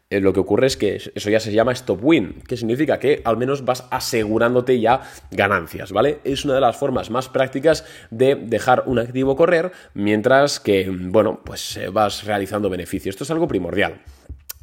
eh, 0.10 0.20
lo 0.20 0.34
que 0.34 0.40
ocurre 0.40 0.68
es 0.68 0.78
que 0.78 0.96
eso 0.96 1.30
ya 1.30 1.40
se 1.40 1.52
llama 1.52 1.72
stop 1.72 2.00
win, 2.04 2.42
que 2.48 2.58
significa 2.58 3.00
que 3.00 3.22
al 3.26 3.38
menos 3.38 3.66
vas 3.66 3.88
asegurándote 3.90 4.80
ya 4.80 5.02
ganancias, 5.32 5.92
¿vale? 5.92 6.20
Es 6.24 6.46
una 6.46 6.56
de 6.56 6.62
las 6.62 6.78
formas 6.78 7.10
más 7.10 7.30
prácticas 7.30 7.86
de 8.12 8.36
dejar 8.36 8.84
un 8.86 9.00
activo 9.00 9.36
correr 9.36 9.72
mientras 9.94 10.60
que, 10.60 10.88
bueno, 10.90 11.42
pues 11.44 11.78
eh, 11.78 11.90
vas 11.90 12.26
realizando 12.26 12.70
beneficios. 12.70 13.14
Esto 13.14 13.24
es 13.24 13.32
algo 13.32 13.48
primordial. 13.48 14.02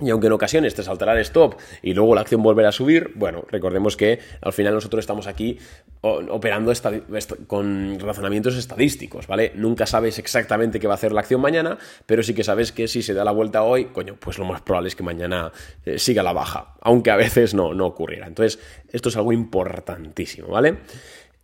Y 0.01 0.11
aunque 0.11 0.29
en 0.29 0.33
ocasiones 0.33 0.75
te 0.75 0.83
saltará 0.83 1.13
el 1.13 1.21
stop 1.21 1.57
y 1.83 1.95
luego 1.95 2.15
la 2.15 2.23
acción 2.23 2.43
volverá 2.43 2.71
a 2.71 2.73
subir, 2.73 3.13
bueno, 3.15 3.45
recordemos 3.49 3.97
que 3.97 4.19
al 4.41 4.53
final 4.53 4.75
nosotros 4.75 5.01
estamos 5.01 5.27
aquí 5.27 5.59
operando 6.03 6.73
con 7.47 7.99
razonamientos 8.01 8.57
estadísticos, 8.57 9.27
¿vale? 9.27 9.53
Nunca 9.55 9.87
sabes 9.87 10.19
exactamente 10.19 10.81
qué 10.81 10.87
va 10.87 10.95
a 10.95 10.97
hacer 10.97 11.13
la 11.13 11.21
acción 11.21 11.41
mañana, 11.41 11.79
pero 12.07 12.23
sí 12.23 12.35
que 12.35 12.45
sabes 12.45 12.73
que 12.73 12.89
si 12.89 13.03
se 13.03 13.13
da 13.13 13.25
la 13.25 13.33
vuelta 13.33 13.63
hoy, 13.63 13.87
coño, 13.87 14.17
pues 14.19 14.39
lo 14.39 14.45
más 14.47 14.63
probable 14.63 14.89
es 14.89 14.97
que 14.97 15.03
mañana 15.03 15.53
eh, 15.85 15.99
siga 15.99 16.23
la 16.23 16.33
baja, 16.33 16.75
aunque 16.81 17.11
a 17.11 17.17
veces 17.17 17.55
no, 17.55 17.75
no 17.75 17.87
ocurriera. 17.87 18.27
Entonces, 18.27 18.59
esto 18.91 19.11
es 19.11 19.17
algo 19.17 19.33
importantísimo, 19.33 20.49
¿vale? 20.49 20.79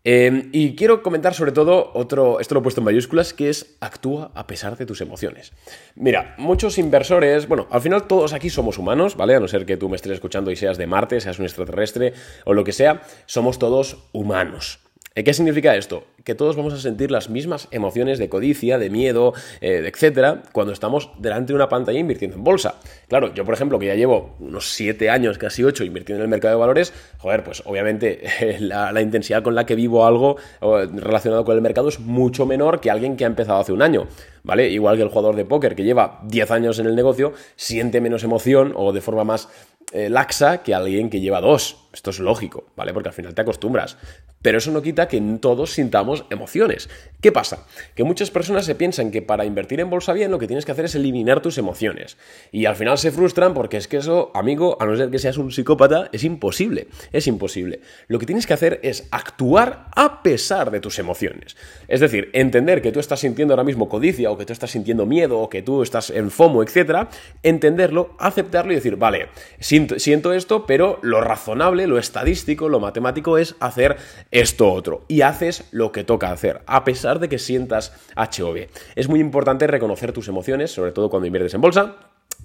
Em, 0.08 0.50
y 0.52 0.76
quiero 0.76 1.02
comentar 1.02 1.34
sobre 1.34 1.50
todo 1.50 1.90
otro, 1.92 2.38
esto 2.38 2.54
lo 2.54 2.60
he 2.60 2.62
puesto 2.62 2.80
en 2.80 2.84
mayúsculas, 2.84 3.34
que 3.34 3.48
es 3.48 3.74
actúa 3.80 4.30
a 4.36 4.46
pesar 4.46 4.76
de 4.76 4.86
tus 4.86 5.00
emociones. 5.00 5.52
Mira, 5.96 6.36
muchos 6.38 6.78
inversores, 6.78 7.48
bueno, 7.48 7.66
al 7.72 7.80
final 7.80 8.06
todos 8.06 8.32
aquí 8.32 8.48
somos 8.48 8.78
humanos, 8.78 9.16
¿vale? 9.16 9.34
A 9.34 9.40
no 9.40 9.48
ser 9.48 9.66
que 9.66 9.76
tú 9.76 9.88
me 9.88 9.96
estés 9.96 10.12
escuchando 10.12 10.52
y 10.52 10.56
seas 10.56 10.78
de 10.78 10.86
Marte, 10.86 11.20
seas 11.20 11.40
un 11.40 11.46
extraterrestre 11.46 12.12
o 12.44 12.54
lo 12.54 12.62
que 12.62 12.70
sea, 12.70 13.02
somos 13.26 13.58
todos 13.58 14.04
humanos. 14.12 14.85
¿Qué 15.24 15.32
significa 15.32 15.74
esto? 15.74 16.04
Que 16.24 16.34
todos 16.34 16.56
vamos 16.56 16.74
a 16.74 16.78
sentir 16.78 17.10
las 17.10 17.30
mismas 17.30 17.68
emociones 17.70 18.18
de 18.18 18.28
codicia, 18.28 18.76
de 18.76 18.90
miedo, 18.90 19.32
eh, 19.62 19.90
etcétera, 19.90 20.42
cuando 20.52 20.74
estamos 20.74 21.10
delante 21.18 21.54
de 21.54 21.54
una 21.54 21.70
pantalla 21.70 21.98
invirtiendo 21.98 22.36
en 22.36 22.44
bolsa. 22.44 22.74
Claro, 23.08 23.32
yo 23.32 23.46
por 23.46 23.54
ejemplo, 23.54 23.78
que 23.78 23.86
ya 23.86 23.94
llevo 23.94 24.36
unos 24.40 24.68
7 24.74 25.08
años, 25.08 25.38
casi 25.38 25.64
8, 25.64 25.84
invirtiendo 25.84 26.22
en 26.22 26.26
el 26.26 26.30
mercado 26.30 26.52
de 26.52 26.60
valores, 26.60 26.92
joder, 27.16 27.44
pues 27.44 27.62
obviamente 27.64 28.24
la, 28.60 28.92
la, 28.92 29.00
intensidad 29.00 29.42
con 29.42 29.54
la 29.54 29.64
que 29.64 29.74
vivo 29.74 30.04
algo 30.04 30.36
relacionado 30.60 31.46
con 31.46 31.56
el 31.56 31.62
mercado 31.62 31.88
es 31.88 31.98
mucho 31.98 32.44
menor 32.44 32.80
que 32.80 32.90
alguien 32.90 33.16
que 33.16 33.24
ha 33.24 33.28
empezado 33.28 33.58
hace 33.58 33.72
un 33.72 33.80
año, 33.80 34.08
¿vale? 34.42 34.68
Igual 34.68 34.96
que 34.96 35.02
el 35.02 35.08
jugador 35.08 35.34
de 35.34 35.46
póker 35.46 35.74
que 35.74 35.84
lleva 35.84 36.20
10 36.24 36.50
años 36.50 36.78
en 36.78 36.84
el 36.86 36.94
negocio, 36.94 37.32
siente 37.56 38.02
menos 38.02 38.22
emoción 38.22 38.74
o 38.76 38.92
de 38.92 39.00
forma 39.00 39.24
más 39.24 39.48
eh, 39.92 40.10
laxa 40.10 40.62
que 40.62 40.74
alguien 40.74 41.08
que 41.08 41.20
lleva 41.20 41.40
dos. 41.40 41.85
Esto 41.96 42.10
es 42.10 42.18
lógico, 42.18 42.66
¿vale? 42.76 42.92
Porque 42.92 43.08
al 43.08 43.14
final 43.14 43.34
te 43.34 43.40
acostumbras. 43.40 43.96
Pero 44.42 44.58
eso 44.58 44.70
no 44.70 44.82
quita 44.82 45.08
que 45.08 45.18
todos 45.40 45.72
sintamos 45.72 46.26
emociones. 46.28 46.90
¿Qué 47.22 47.32
pasa? 47.32 47.66
Que 47.94 48.04
muchas 48.04 48.30
personas 48.30 48.66
se 48.66 48.74
piensan 48.74 49.10
que 49.10 49.22
para 49.22 49.46
invertir 49.46 49.80
en 49.80 49.88
bolsa 49.88 50.12
bien 50.12 50.30
lo 50.30 50.38
que 50.38 50.46
tienes 50.46 50.66
que 50.66 50.72
hacer 50.72 50.84
es 50.84 50.94
eliminar 50.94 51.40
tus 51.40 51.56
emociones. 51.56 52.18
Y 52.52 52.66
al 52.66 52.76
final 52.76 52.98
se 52.98 53.12
frustran 53.12 53.54
porque 53.54 53.78
es 53.78 53.88
que 53.88 53.96
eso, 53.96 54.30
amigo, 54.34 54.76
a 54.78 54.84
no 54.84 54.94
ser 54.94 55.08
que 55.08 55.18
seas 55.18 55.38
un 55.38 55.50
psicópata, 55.50 56.10
es 56.12 56.22
imposible. 56.22 56.88
Es 57.12 57.26
imposible. 57.26 57.80
Lo 58.08 58.18
que 58.18 58.26
tienes 58.26 58.46
que 58.46 58.52
hacer 58.52 58.78
es 58.82 59.08
actuar 59.10 59.88
a 59.96 60.22
pesar 60.22 60.70
de 60.70 60.80
tus 60.80 60.98
emociones. 60.98 61.56
Es 61.88 62.00
decir, 62.00 62.28
entender 62.34 62.82
que 62.82 62.92
tú 62.92 63.00
estás 63.00 63.20
sintiendo 63.20 63.54
ahora 63.54 63.64
mismo 63.64 63.88
codicia 63.88 64.30
o 64.30 64.36
que 64.36 64.44
tú 64.44 64.52
estás 64.52 64.70
sintiendo 64.70 65.06
miedo 65.06 65.38
o 65.38 65.48
que 65.48 65.62
tú 65.62 65.82
estás 65.82 66.10
en 66.10 66.30
FOMO, 66.30 66.62
etc. 66.62 67.08
Entenderlo, 67.42 68.14
aceptarlo 68.18 68.72
y 68.72 68.74
decir, 68.74 68.96
vale, 68.96 69.28
siento, 69.60 69.98
siento 69.98 70.34
esto, 70.34 70.66
pero 70.66 70.98
lo 71.00 71.22
razonable, 71.22 71.85
lo 71.86 71.98
estadístico, 71.98 72.68
lo 72.68 72.80
matemático 72.80 73.38
es 73.38 73.56
hacer 73.60 73.96
esto 74.30 74.72
otro. 74.72 75.04
Y 75.08 75.22
haces 75.22 75.68
lo 75.70 75.92
que 75.92 76.04
toca 76.04 76.30
hacer, 76.30 76.62
a 76.66 76.84
pesar 76.84 77.18
de 77.18 77.28
que 77.28 77.38
sientas 77.38 77.92
HOV. 78.16 78.68
Es 78.94 79.08
muy 79.08 79.20
importante 79.20 79.66
reconocer 79.66 80.12
tus 80.12 80.28
emociones, 80.28 80.70
sobre 80.70 80.92
todo 80.92 81.10
cuando 81.10 81.26
inviertes 81.26 81.54
en 81.54 81.60
bolsa, 81.60 81.96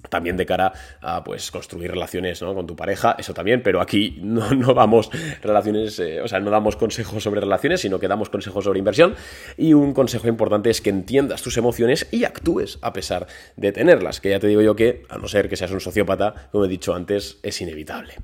también 0.08 0.36
de 0.36 0.46
cara 0.46 0.72
a 1.00 1.24
pues 1.24 1.50
construir 1.50 1.90
relaciones 1.90 2.40
con 2.40 2.66
tu 2.66 2.76
pareja, 2.76 3.16
eso 3.18 3.34
también, 3.34 3.62
pero 3.62 3.80
aquí 3.80 4.18
no, 4.22 4.74
damos 4.74 5.10
relaciones, 5.42 5.98
eh, 6.00 6.20
o 6.20 6.28
sea, 6.28 6.40
no 6.40 6.50
damos 6.50 6.76
consejos 6.76 7.22
sobre 7.22 7.40
relaciones, 7.40 7.80
sino 7.80 7.98
que 7.98 8.08
damos 8.08 8.28
consejos 8.30 8.64
sobre 8.64 8.78
inversión. 8.78 9.14
Y 9.56 9.74
un 9.74 9.94
consejo 9.94 10.28
importante 10.28 10.70
es 10.70 10.80
que 10.80 10.90
entiendas 10.90 11.42
tus 11.42 11.56
emociones 11.56 12.06
y 12.10 12.24
actúes 12.24 12.78
a 12.82 12.92
pesar 12.92 13.26
de 13.56 13.72
tenerlas, 13.72 14.20
que 14.20 14.30
ya 14.30 14.40
te 14.40 14.46
digo 14.46 14.60
yo 14.60 14.76
que, 14.76 15.04
a 15.08 15.18
no 15.18 15.28
ser 15.28 15.48
que 15.48 15.56
seas 15.56 15.70
un 15.70 15.80
sociópata, 15.80 16.48
como 16.50 16.64
he 16.64 16.68
dicho 16.68 16.94
antes, 16.94 17.38
es 17.42 17.60
inevitable. 17.60 18.14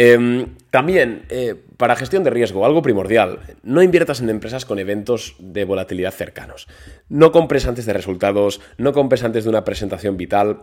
Em, 0.00 0.54
también, 0.70 1.24
eh, 1.28 1.56
para 1.76 1.96
gestión 1.96 2.22
de 2.22 2.30
riesgo, 2.30 2.64
algo 2.64 2.82
primordial, 2.82 3.40
no 3.64 3.82
inviertas 3.82 4.20
en 4.20 4.30
empresas 4.30 4.64
con 4.64 4.78
eventos 4.78 5.34
de 5.40 5.64
volatilidad 5.64 6.12
cercanos. 6.12 6.68
No 7.08 7.32
compres 7.32 7.66
antes 7.66 7.84
de 7.84 7.92
resultados, 7.92 8.60
no 8.78 8.92
compres 8.92 9.24
antes 9.24 9.42
de 9.42 9.50
una 9.50 9.64
presentación 9.64 10.16
vital, 10.16 10.60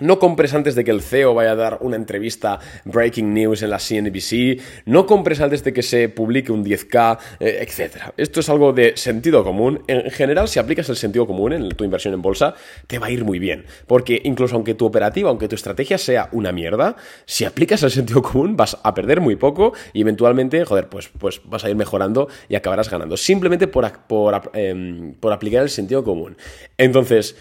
no 0.00 0.18
compres 0.18 0.54
antes 0.54 0.74
de 0.74 0.84
que 0.84 0.90
el 0.90 1.02
CEO 1.02 1.34
vaya 1.34 1.52
a 1.52 1.56
dar 1.56 1.78
una 1.80 1.96
entrevista 1.96 2.58
breaking 2.84 3.32
news 3.32 3.62
en 3.62 3.70
la 3.70 3.78
CNBC. 3.78 4.60
No 4.86 5.06
compres 5.06 5.40
antes 5.40 5.64
de 5.64 5.72
que 5.72 5.82
se 5.82 6.08
publique 6.08 6.52
un 6.52 6.64
10K, 6.64 7.18
eh, 7.40 7.58
etc. 7.66 8.12
Esto 8.16 8.40
es 8.40 8.48
algo 8.48 8.72
de 8.72 8.96
sentido 8.96 9.44
común. 9.44 9.82
En 9.86 10.10
general, 10.10 10.48
si 10.48 10.58
aplicas 10.58 10.88
el 10.88 10.96
sentido 10.96 11.26
común 11.26 11.52
en 11.52 11.68
tu 11.70 11.84
inversión 11.84 12.14
en 12.14 12.22
bolsa, 12.22 12.54
te 12.86 12.98
va 12.98 13.06
a 13.06 13.10
ir 13.10 13.24
muy 13.24 13.38
bien. 13.38 13.64
Porque 13.86 14.20
incluso 14.24 14.54
aunque 14.56 14.74
tu 14.74 14.86
operativa, 14.86 15.30
aunque 15.30 15.48
tu 15.48 15.54
estrategia 15.54 15.98
sea 15.98 16.28
una 16.32 16.52
mierda, 16.52 16.96
si 17.26 17.44
aplicas 17.44 17.82
el 17.82 17.90
sentido 17.90 18.22
común 18.22 18.56
vas 18.56 18.78
a 18.82 18.94
perder 18.94 19.20
muy 19.20 19.36
poco 19.36 19.72
y 19.92 20.00
eventualmente, 20.00 20.64
joder, 20.64 20.88
pues, 20.88 21.08
pues 21.08 21.40
vas 21.44 21.64
a 21.64 21.70
ir 21.70 21.76
mejorando 21.76 22.28
y 22.48 22.54
acabarás 22.54 22.90
ganando. 22.90 23.16
Simplemente 23.16 23.68
por, 23.68 23.90
por, 24.06 24.50
em, 24.54 25.14
por 25.14 25.32
aplicar 25.32 25.62
el 25.62 25.70
sentido 25.70 26.04
común. 26.04 26.36
Entonces, 26.78 27.36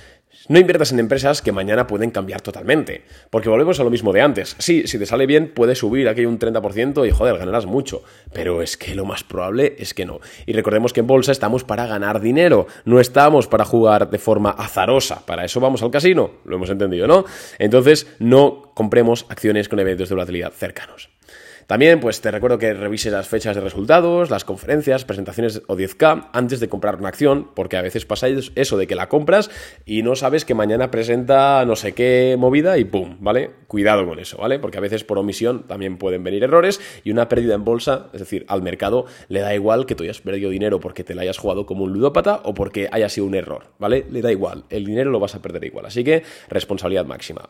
no 0.48 0.60
inviertas 0.60 0.92
en 0.92 1.00
empresas 1.00 1.42
que 1.42 1.52
mañana 1.52 1.88
pueden 1.88 2.12
cambiar 2.12 2.42
totalmente, 2.42 3.04
porque 3.30 3.50
volvemos 3.50 3.80
a 3.80 3.84
lo 3.84 3.90
mismo 3.90 4.14
de 4.14 4.22
antes. 4.22 4.56
Sí, 4.60 4.88
si 4.88 4.98
te 4.98 5.06
sale 5.06 5.26
bien, 5.26 5.52
puedes 5.54 5.80
subir 5.80 6.08
aquí 6.08 6.26
un 6.26 6.40
30% 6.40 7.08
y 7.08 7.12
joder, 7.12 7.38
ganarás 7.38 7.66
mucho, 7.66 8.04
pero 8.34 8.62
es 8.62 8.78
que 8.78 8.96
lo 8.96 9.06
más 9.06 9.24
probable 9.24 9.76
es 9.78 9.94
que 9.94 10.06
no. 10.06 10.20
Y 10.46 10.54
recordemos 10.54 10.94
que 10.94 11.02
en 11.02 11.08
bolsa 11.08 11.32
estamos 11.32 11.64
para 11.64 11.86
ganar 11.86 12.22
dinero, 12.22 12.68
no 12.86 13.00
estamos 13.00 13.48
para 13.48 13.66
jugar 13.66 14.10
de 14.10 14.18
forma 14.18 14.52
azarosa, 14.52 15.26
para 15.26 15.46
eso 15.46 15.60
vamos 15.60 15.84
al 15.84 15.92
casino, 15.92 16.32
lo 16.46 16.56
hemos 16.56 16.70
entendido, 16.70 17.08
¿no? 17.08 17.26
Entonces, 17.58 18.08
no 18.20 18.72
compremos 18.74 19.26
acciones 19.30 19.70
con 19.70 19.80
eventos 19.80 20.10
de 20.10 20.16
volatilidad 20.16 20.54
cercanos. 20.54 21.10
También, 21.70 22.00
pues 22.00 22.20
te 22.20 22.32
recuerdo 22.32 22.58
que 22.58 22.74
revises 22.74 23.14
las 23.14 23.28
fechas 23.28 23.56
de 23.56 23.62
resultados, 23.62 24.32
las 24.32 24.44
conferencias, 24.44 25.06
presentaciones 25.06 25.62
o 25.68 25.78
10K 25.78 26.30
antes 26.34 26.60
de 26.60 26.68
comprar 26.68 26.96
una 26.96 27.10
acción, 27.10 27.52
porque 27.54 27.78
a 27.78 27.84
veces 27.84 28.08
pasa 28.08 28.28
eso 28.28 28.76
de 28.76 28.88
que 28.88 28.96
la 28.96 29.08
compras 29.08 29.52
y 29.86 30.02
no 30.02 30.16
sabes 30.16 30.46
que 30.46 30.56
mañana 30.56 30.90
presenta 30.90 31.64
no 31.66 31.76
sé 31.76 31.94
qué 31.94 32.38
movida 32.40 32.80
y 32.80 32.86
¡pum! 32.86 33.18
¿Vale? 33.20 33.52
Cuidado 33.68 34.04
con 34.08 34.18
eso, 34.18 34.38
¿vale? 34.38 34.58
Porque 34.58 34.80
a 34.80 34.82
veces 34.82 35.04
por 35.04 35.20
omisión 35.20 35.68
también 35.68 36.00
pueden 36.00 36.24
venir 36.24 36.44
errores 36.44 36.82
y 37.04 37.12
una 37.12 37.30
pérdida 37.30 37.54
en 37.54 37.64
bolsa, 37.64 38.08
es 38.14 38.22
decir, 38.22 38.46
al 38.48 38.64
mercado 38.64 39.06
le 39.28 39.42
da 39.42 39.54
igual 39.54 39.86
que 39.86 39.94
tú 39.94 40.06
hayas 40.06 40.22
perdido 40.22 40.50
dinero 40.50 40.80
porque 40.80 41.04
te 41.04 41.14
la 41.14 41.22
hayas 41.22 41.38
jugado 41.38 41.68
como 41.68 41.84
un 41.84 41.94
ludópata 41.94 42.42
o 42.46 42.56
porque 42.56 42.90
haya 42.92 43.10
sido 43.10 43.28
un 43.28 43.36
error, 43.36 43.66
¿vale? 43.78 44.08
Le 44.10 44.24
da 44.24 44.32
igual, 44.32 44.64
el 44.72 44.86
dinero 44.86 45.12
lo 45.12 45.20
vas 45.20 45.36
a 45.36 45.42
perder 45.44 45.66
igual. 45.66 45.86
Así 45.86 46.04
que 46.04 46.24
responsabilidad 46.50 47.06
máxima. 47.06 47.48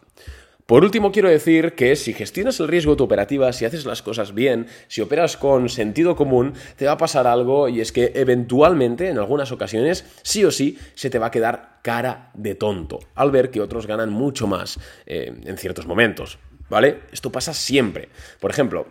Por 0.69 0.83
último, 0.83 1.11
quiero 1.11 1.29
decir 1.29 1.73
que 1.73 1.95
si 1.95 2.13
gestionas 2.13 2.59
el 2.59 2.67
riesgo 2.67 2.91
de 2.91 2.97
tu 2.97 3.03
operativa, 3.03 3.51
si 3.53 3.65
haces 3.65 3.87
las 3.87 4.03
cosas 4.03 4.35
bien, 4.35 4.67
si 4.87 5.01
operas 5.01 5.35
con 5.35 5.67
sentido 5.67 6.15
común, 6.15 6.53
te 6.75 6.85
va 6.85 6.91
a 6.91 6.97
pasar 6.97 7.25
algo 7.25 7.67
y 7.69 7.81
es 7.81 7.91
que 7.91 8.11
eventualmente, 8.13 9.09
en 9.09 9.17
algunas 9.17 9.51
ocasiones, 9.51 10.05
sí 10.21 10.45
o 10.45 10.51
sí, 10.51 10.77
se 10.93 11.09
te 11.09 11.17
va 11.17 11.25
a 11.25 11.31
quedar 11.31 11.79
cara 11.81 12.29
de 12.35 12.53
tonto 12.53 12.99
al 13.15 13.31
ver 13.31 13.49
que 13.49 13.61
otros 13.61 13.87
ganan 13.87 14.11
mucho 14.11 14.45
más 14.45 14.79
eh, 15.07 15.33
en 15.43 15.57
ciertos 15.57 15.87
momentos. 15.87 16.37
¿Vale? 16.69 16.99
Esto 17.11 17.31
pasa 17.31 17.55
siempre. 17.55 18.09
Por 18.39 18.51
ejemplo, 18.51 18.85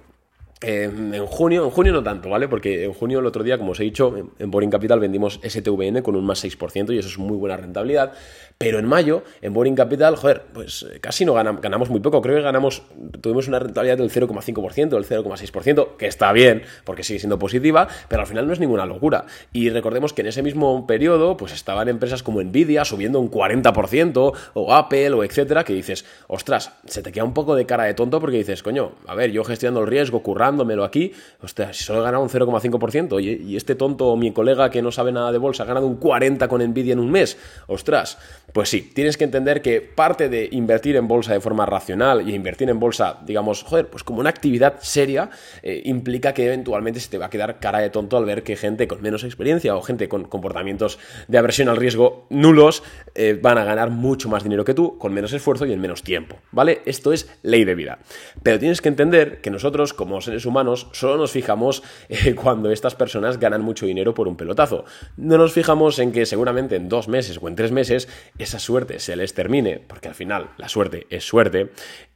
en 0.60 1.26
junio, 1.26 1.64
en 1.64 1.70
junio 1.70 1.92
no 1.92 2.02
tanto, 2.02 2.28
¿vale? 2.28 2.48
Porque 2.48 2.84
en 2.84 2.92
junio 2.92 3.20
el 3.20 3.26
otro 3.26 3.44
día, 3.44 3.58
como 3.58 3.72
os 3.72 3.80
he 3.80 3.84
dicho, 3.84 4.14
en 4.38 4.50
Boring 4.50 4.70
Capital 4.70 4.98
vendimos 5.00 5.40
STVN 5.42 6.02
con 6.02 6.16
un 6.16 6.24
más 6.24 6.44
6% 6.44 6.94
y 6.94 6.98
eso 6.98 7.08
es 7.08 7.18
muy 7.18 7.36
buena 7.36 7.56
rentabilidad. 7.56 8.12
Pero 8.58 8.80
en 8.80 8.86
mayo, 8.86 9.22
en 9.40 9.54
Boring 9.54 9.76
Capital, 9.76 10.16
joder, 10.16 10.42
pues 10.52 10.84
eh, 10.92 10.98
casi 10.98 11.24
no 11.24 11.32
ganamos, 11.32 11.62
ganamos 11.62 11.90
muy 11.90 12.00
poco. 12.00 12.20
Creo 12.20 12.34
que 12.34 12.42
ganamos, 12.42 12.82
tuvimos 13.20 13.46
una 13.46 13.60
rentabilidad 13.60 13.98
del 13.98 14.10
0,5%, 14.10 14.88
del 14.88 15.06
0,6%, 15.06 15.96
que 15.96 16.06
está 16.08 16.32
bien, 16.32 16.62
porque 16.82 17.04
sigue 17.04 17.20
siendo 17.20 17.38
positiva, 17.38 17.86
pero 18.08 18.22
al 18.22 18.26
final 18.26 18.48
no 18.48 18.52
es 18.52 18.58
ninguna 18.58 18.84
locura. 18.84 19.26
Y 19.52 19.70
recordemos 19.70 20.12
que 20.12 20.22
en 20.22 20.26
ese 20.26 20.42
mismo 20.42 20.88
periodo, 20.88 21.36
pues 21.36 21.52
estaban 21.52 21.88
empresas 21.88 22.24
como 22.24 22.42
Nvidia 22.42 22.84
subiendo 22.84 23.20
un 23.20 23.30
40%, 23.30 24.32
o 24.54 24.74
Apple, 24.74 25.12
o 25.12 25.22
etcétera, 25.22 25.62
que 25.62 25.74
dices, 25.74 26.04
ostras, 26.26 26.72
se 26.84 27.02
te 27.02 27.12
queda 27.12 27.22
un 27.22 27.34
poco 27.34 27.54
de 27.54 27.64
cara 27.64 27.84
de 27.84 27.94
tonto 27.94 28.18
porque 28.18 28.38
dices, 28.38 28.64
coño, 28.64 28.92
a 29.06 29.14
ver, 29.14 29.30
yo 29.30 29.44
gestionando 29.44 29.82
el 29.82 29.86
riesgo, 29.86 30.24
currándomelo 30.48 30.84
aquí, 30.84 31.12
ostras, 31.42 31.76
si 31.76 31.84
solo 31.84 32.00
he 32.00 32.02
ganado 32.02 32.22
un 32.22 32.30
0,5%, 32.30 33.22
y, 33.22 33.52
y 33.52 33.56
este 33.56 33.74
tonto, 33.74 34.16
mi 34.16 34.32
colega 34.32 34.70
que 34.70 34.80
no 34.80 34.90
sabe 34.90 35.12
nada 35.12 35.30
de 35.30 35.38
bolsa, 35.38 35.64
ha 35.64 35.66
ganado 35.66 35.86
un 35.86 36.00
40% 36.00 36.48
con 36.48 36.62
Nvidia 36.62 36.94
en 36.94 37.00
un 37.00 37.10
mes, 37.10 37.36
ostras, 37.66 38.18
pues 38.52 38.70
sí, 38.70 38.90
tienes 38.94 39.16
que 39.16 39.24
entender 39.24 39.60
que 39.60 39.82
parte 39.82 40.28
de 40.28 40.48
invertir 40.52 40.96
en 40.96 41.06
bolsa 41.06 41.34
de 41.34 41.40
forma 41.40 41.66
racional 41.66 42.28
y 42.28 42.34
invertir 42.34 42.70
en 42.70 42.80
bolsa, 42.80 43.18
digamos, 43.26 43.62
joder, 43.62 43.88
pues 43.88 44.02
como 44.02 44.20
una 44.20 44.30
actividad 44.30 44.76
seria, 44.80 45.28
eh, 45.62 45.82
implica 45.84 46.32
que 46.32 46.46
eventualmente 46.46 46.98
se 47.00 47.10
te 47.10 47.18
va 47.18 47.26
a 47.26 47.30
quedar 47.30 47.60
cara 47.60 47.80
de 47.80 47.90
tonto 47.90 48.16
al 48.16 48.24
ver 48.24 48.42
que 48.42 48.56
gente 48.56 48.88
con 48.88 49.02
menos 49.02 49.24
experiencia 49.24 49.76
o 49.76 49.82
gente 49.82 50.08
con 50.08 50.24
comportamientos 50.24 50.98
de 51.28 51.38
aversión 51.38 51.68
al 51.68 51.76
riesgo 51.76 52.26
nulos 52.30 52.82
eh, 53.14 53.38
van 53.40 53.58
a 53.58 53.64
ganar 53.64 53.90
mucho 53.90 54.28
más 54.28 54.42
dinero 54.42 54.64
que 54.64 54.74
tú 54.74 54.96
con 54.98 55.12
menos 55.12 55.32
esfuerzo 55.32 55.66
y 55.66 55.72
en 55.72 55.80
menos 55.80 56.02
tiempo, 56.02 56.36
¿vale? 56.50 56.80
Esto 56.86 57.12
es 57.12 57.30
ley 57.42 57.64
de 57.64 57.74
vida. 57.74 57.98
Pero 58.42 58.58
tienes 58.58 58.80
que 58.80 58.88
entender 58.88 59.40
que 59.40 59.50
nosotros, 59.50 59.92
como 59.92 60.20
seres 60.20 60.37
humanos, 60.46 60.88
solo 60.92 61.16
nos 61.16 61.32
fijamos 61.32 61.82
eh, 62.08 62.34
cuando 62.34 62.70
estas 62.70 62.94
personas 62.94 63.38
ganan 63.38 63.62
mucho 63.62 63.86
dinero 63.86 64.14
por 64.14 64.28
un 64.28 64.36
pelotazo. 64.36 64.84
No 65.16 65.38
nos 65.38 65.52
fijamos 65.52 65.98
en 65.98 66.12
que 66.12 66.26
seguramente 66.26 66.76
en 66.76 66.88
dos 66.88 67.08
meses 67.08 67.38
o 67.40 67.48
en 67.48 67.56
tres 67.56 67.72
meses 67.72 68.08
esa 68.38 68.58
suerte 68.58 68.98
se 68.98 69.16
les 69.16 69.34
termine, 69.34 69.80
porque 69.86 70.08
al 70.08 70.14
final 70.14 70.50
la 70.56 70.68
suerte 70.68 71.06
es 71.10 71.24
suerte, 71.24 71.70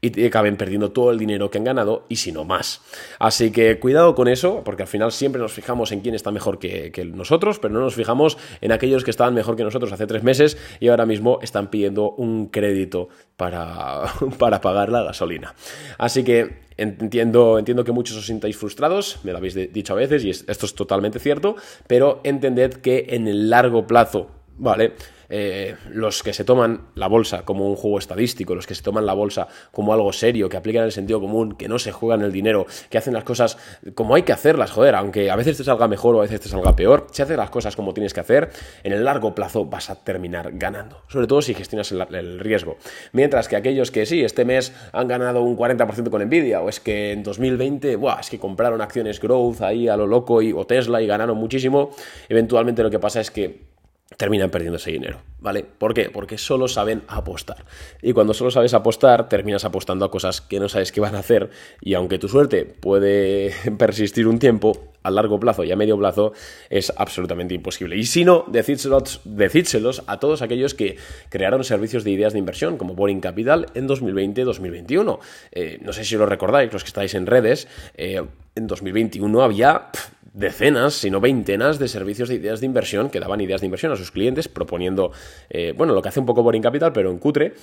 y 0.04 0.26
acaben 0.26 0.56
perdiendo 0.56 0.90
todo 0.90 1.12
el 1.12 1.18
dinero 1.18 1.48
que 1.48 1.58
han 1.58 1.64
ganado 1.64 2.04
y 2.08 2.16
si 2.16 2.32
no 2.32 2.44
más. 2.44 2.82
Así 3.20 3.52
que 3.52 3.78
cuidado 3.78 4.16
con 4.16 4.26
eso, 4.26 4.62
porque 4.64 4.82
al 4.82 4.88
final 4.88 5.12
siempre 5.12 5.40
nos 5.40 5.52
fijamos 5.52 5.92
en 5.92 6.00
quién 6.00 6.16
está 6.16 6.32
mejor 6.32 6.58
que, 6.58 6.90
nosotros, 7.14 7.60
pero 7.60 7.72
no 7.72 7.80
nos 7.80 7.94
fijamos 7.94 8.36
en 8.60 8.72
aquellos 8.72 9.04
que 9.04 9.12
estaban 9.12 9.32
mejor 9.32 9.54
que 9.54 9.62
nosotros 9.62 9.92
hace 9.92 10.08
tres 10.08 10.24
meses 10.24 10.58
y 10.80 10.88
ahora 10.88 11.06
mismo 11.06 11.38
están 11.40 11.70
pidiendo 11.70 12.10
un 12.10 12.46
crédito 12.46 13.10
para, 13.36 14.02
para 14.38 14.60
pagar 14.60 14.88
la 14.88 15.04
gasolina. 15.04 15.54
Así 15.98 16.24
que 16.24 16.62
Entiendo, 16.78 17.58
entiendo 17.58 17.84
que 17.84 17.92
muchos 17.92 18.16
os 18.16 18.26
sintáis 18.26 18.56
frustrados, 18.56 19.20
me 19.24 19.32
lo 19.32 19.38
habéis 19.38 19.54
dicho 19.54 19.92
a 19.92 19.96
veces 19.96 20.24
y 20.24 20.30
esto 20.30 20.66
es 20.66 20.74
totalmente 20.74 21.18
cierto, 21.18 21.54
pero 21.86 22.20
entended 22.24 22.72
que 22.72 23.08
en 23.10 23.28
el 23.28 23.50
largo 23.50 23.86
plazo, 23.86 24.30
¿vale? 24.58 24.94
Eh, 25.34 25.76
los 25.88 26.22
que 26.22 26.34
se 26.34 26.44
toman 26.44 26.88
la 26.94 27.08
bolsa 27.08 27.46
como 27.46 27.66
un 27.66 27.74
juego 27.74 27.98
estadístico, 27.98 28.54
los 28.54 28.66
que 28.66 28.74
se 28.74 28.82
toman 28.82 29.06
la 29.06 29.14
bolsa 29.14 29.48
como 29.70 29.94
algo 29.94 30.12
serio, 30.12 30.50
que 30.50 30.58
aplican 30.58 30.84
el 30.84 30.92
sentido 30.92 31.22
común, 31.22 31.54
que 31.54 31.68
no 31.68 31.78
se 31.78 31.90
juegan 31.90 32.20
el 32.20 32.32
dinero, 32.32 32.66
que 32.90 32.98
hacen 32.98 33.14
las 33.14 33.24
cosas 33.24 33.56
como 33.94 34.14
hay 34.14 34.24
que 34.24 34.34
hacerlas, 34.34 34.70
joder, 34.70 34.94
aunque 34.94 35.30
a 35.30 35.36
veces 35.36 35.56
te 35.56 35.64
salga 35.64 35.88
mejor 35.88 36.16
o 36.16 36.18
a 36.18 36.22
veces 36.22 36.42
te 36.42 36.50
salga 36.50 36.76
peor, 36.76 37.06
si 37.12 37.22
haces 37.22 37.38
las 37.38 37.48
cosas 37.48 37.74
como 37.76 37.94
tienes 37.94 38.12
que 38.12 38.20
hacer, 38.20 38.50
en 38.82 38.92
el 38.92 39.04
largo 39.04 39.34
plazo 39.34 39.64
vas 39.64 39.88
a 39.88 40.04
terminar 40.04 40.50
ganando, 40.52 41.00
sobre 41.08 41.26
todo 41.26 41.40
si 41.40 41.54
gestionas 41.54 41.90
el, 41.92 42.38
riesgo. 42.38 42.76
Mientras 43.12 43.48
que 43.48 43.56
aquellos 43.56 43.90
que 43.90 44.04
sí, 44.04 44.22
este 44.22 44.44
mes 44.44 44.74
han 44.92 45.08
ganado 45.08 45.40
un 45.40 45.56
40% 45.56 46.10
con 46.10 46.22
Nvidia, 46.22 46.60
o 46.60 46.68
es 46.68 46.78
que 46.78 47.12
en 47.12 47.22
2020, 47.22 47.96
buah, 47.96 48.20
es 48.20 48.28
que 48.28 48.38
compraron 48.38 48.82
acciones 48.82 49.18
growth 49.18 49.62
ahí 49.62 49.88
a 49.88 49.96
lo 49.96 50.06
loco 50.06 50.42
y, 50.42 50.52
o 50.52 50.66
Tesla 50.66 51.00
y 51.00 51.06
ganaron 51.06 51.38
muchísimo, 51.38 51.90
eventualmente 52.28 52.82
lo 52.82 52.90
que 52.90 52.98
pasa 52.98 53.22
es 53.22 53.30
que 53.30 53.71
terminan 54.16 54.50
perdiendo 54.50 54.76
ese 54.76 54.90
dinero, 54.90 55.20
¿vale? 55.40 55.64
¿Por 55.64 55.94
qué? 55.94 56.10
Porque 56.10 56.38
solo 56.38 56.68
saben 56.68 57.02
apostar. 57.08 57.64
Y 58.02 58.12
cuando 58.12 58.34
solo 58.34 58.50
sabes 58.50 58.74
apostar, 58.74 59.28
terminas 59.28 59.64
apostando 59.64 60.04
a 60.04 60.10
cosas 60.10 60.40
que 60.40 60.60
no 60.60 60.68
sabes 60.68 60.92
qué 60.92 61.00
van 61.00 61.14
a 61.14 61.20
hacer 61.20 61.50
y 61.80 61.94
aunque 61.94 62.18
tu 62.18 62.28
suerte 62.28 62.64
puede 62.64 63.52
persistir 63.78 64.26
un 64.28 64.38
tiempo, 64.38 64.92
a 65.02 65.10
largo 65.10 65.38
plazo 65.40 65.64
y 65.64 65.72
a 65.72 65.76
medio 65.76 65.98
plazo 65.98 66.32
es 66.70 66.92
absolutamente 66.96 67.54
imposible. 67.54 67.96
Y 67.96 68.04
si 68.04 68.24
no, 68.24 68.44
decídselos, 68.46 70.02
a 70.06 70.20
todos 70.20 70.42
aquellos 70.42 70.74
que 70.74 70.96
crearon 71.28 71.64
servicios 71.64 72.04
de 72.04 72.12
ideas 72.12 72.32
de 72.32 72.38
inversión 72.38 72.78
como 72.78 72.94
Boring 72.94 73.20
Capital 73.20 73.66
en 73.74 73.88
2020-2021. 73.88 75.18
Eh, 75.52 75.78
no 75.82 75.92
sé 75.92 76.04
si 76.04 76.16
lo 76.16 76.26
recordáis, 76.26 76.72
los 76.72 76.84
que 76.84 76.88
estáis 76.88 77.14
en 77.14 77.26
redes, 77.26 77.68
eh, 77.96 78.22
en 78.54 78.66
2021 78.66 79.42
había 79.42 79.90
decenas, 80.32 80.94
sino 80.94 81.20
veintenas 81.20 81.78
de 81.78 81.88
servicios 81.88 82.28
de 82.28 82.36
ideas 82.36 82.60
de 82.60 82.66
inversión 82.66 83.10
que 83.10 83.20
daban 83.20 83.40
ideas 83.40 83.60
de 83.60 83.66
inversión 83.66 83.92
a 83.92 83.96
sus 83.96 84.10
clientes, 84.10 84.48
proponiendo, 84.48 85.12
eh, 85.50 85.74
bueno, 85.76 85.92
lo 85.94 86.02
que 86.02 86.08
hace 86.08 86.20
un 86.20 86.26
poco 86.26 86.42
Boring 86.42 86.62
Capital, 86.62 86.92
pero 86.92 87.10
en 87.10 87.18
cutre, 87.18 87.54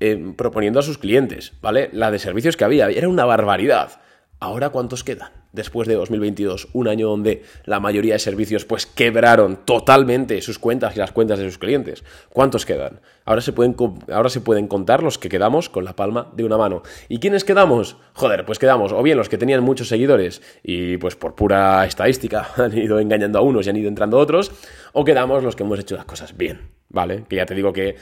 eh, 0.00 0.32
proponiendo 0.36 0.80
a 0.80 0.82
sus 0.82 0.98
clientes, 0.98 1.52
¿vale? 1.60 1.88
La 1.92 2.10
de 2.10 2.18
servicios 2.18 2.56
que 2.56 2.64
había, 2.64 2.88
era 2.88 3.08
una 3.08 3.24
barbaridad. 3.24 4.00
Ahora, 4.40 4.70
¿cuántos 4.70 5.04
quedan? 5.04 5.30
Después 5.56 5.88
de 5.88 5.94
2022, 5.94 6.68
un 6.74 6.86
año 6.86 7.08
donde 7.08 7.42
la 7.64 7.80
mayoría 7.80 8.12
de 8.12 8.18
servicios 8.18 8.66
pues 8.66 8.84
quebraron 8.84 9.56
totalmente 9.64 10.42
sus 10.42 10.58
cuentas 10.58 10.94
y 10.94 10.98
las 10.98 11.12
cuentas 11.12 11.38
de 11.38 11.46
sus 11.46 11.56
clientes. 11.56 12.04
¿Cuántos 12.28 12.66
quedan? 12.66 13.00
Ahora 13.24 13.40
se 13.40 13.54
pueden, 13.54 13.74
ahora 14.12 14.28
se 14.28 14.42
pueden 14.42 14.68
contar 14.68 15.02
los 15.02 15.16
que 15.16 15.30
quedamos 15.30 15.70
con 15.70 15.86
la 15.86 15.96
palma 15.96 16.30
de 16.36 16.44
una 16.44 16.58
mano. 16.58 16.82
¿Y 17.08 17.20
quiénes 17.20 17.42
quedamos? 17.42 17.96
Joder, 18.12 18.44
pues 18.44 18.58
quedamos 18.58 18.92
o 18.92 19.02
bien 19.02 19.16
los 19.16 19.30
que 19.30 19.38
tenían 19.38 19.62
muchos 19.62 19.88
seguidores 19.88 20.42
y 20.62 20.98
pues 20.98 21.16
por 21.16 21.34
pura 21.34 21.86
estadística 21.86 22.50
han 22.56 22.76
ido 22.76 23.00
engañando 23.00 23.38
a 23.38 23.42
unos 23.42 23.66
y 23.66 23.70
han 23.70 23.76
ido 23.76 23.88
entrando 23.88 24.18
a 24.18 24.20
otros, 24.20 24.52
o 24.92 25.06
quedamos 25.06 25.42
los 25.42 25.56
que 25.56 25.62
hemos 25.62 25.78
hecho 25.78 25.96
las 25.96 26.04
cosas 26.04 26.36
bien, 26.36 26.68
¿vale? 26.90 27.24
Que 27.30 27.36
ya 27.36 27.46
te 27.46 27.54
digo 27.54 27.72
que 27.72 27.96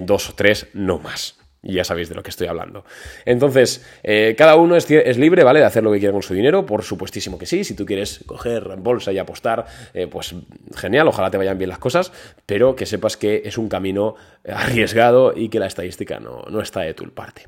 dos 0.00 0.30
o 0.30 0.34
tres 0.34 0.68
no 0.72 0.98
más. 0.98 1.43
Ya 1.66 1.82
sabéis 1.82 2.10
de 2.10 2.14
lo 2.14 2.22
que 2.22 2.30
estoy 2.30 2.46
hablando. 2.46 2.84
Entonces, 3.24 3.84
eh, 4.02 4.34
cada 4.36 4.56
uno 4.56 4.76
es, 4.76 4.88
libre, 5.18 5.44
¿vale? 5.44 5.60
De 5.60 5.64
hacer 5.64 5.82
lo 5.82 5.90
que 5.90 5.98
quiera 5.98 6.12
con 6.12 6.22
su 6.22 6.34
dinero, 6.34 6.66
por 6.66 6.82
supuestísimo 6.82 7.38
que 7.38 7.46
sí. 7.46 7.64
Si 7.64 7.74
tú 7.74 7.86
quieres 7.86 8.20
coger 8.26 8.68
en 8.72 8.82
bolsa 8.82 9.12
y 9.12 9.18
apostar, 9.18 9.64
eh, 9.94 10.06
pues 10.06 10.34
genial, 10.76 11.08
ojalá 11.08 11.30
te 11.30 11.38
vayan 11.38 11.56
bien 11.56 11.70
las 11.70 11.78
cosas, 11.78 12.12
pero 12.44 12.76
que 12.76 12.84
sepas 12.84 13.16
que 13.16 13.42
es 13.44 13.56
un 13.56 13.68
camino 13.68 14.14
arriesgado 14.46 15.32
y 15.34 15.48
que 15.48 15.58
la 15.58 15.66
estadística 15.66 16.20
no, 16.20 16.42
no 16.50 16.60
está 16.60 16.80
de 16.80 16.92
tu 16.92 17.08
parte. 17.10 17.46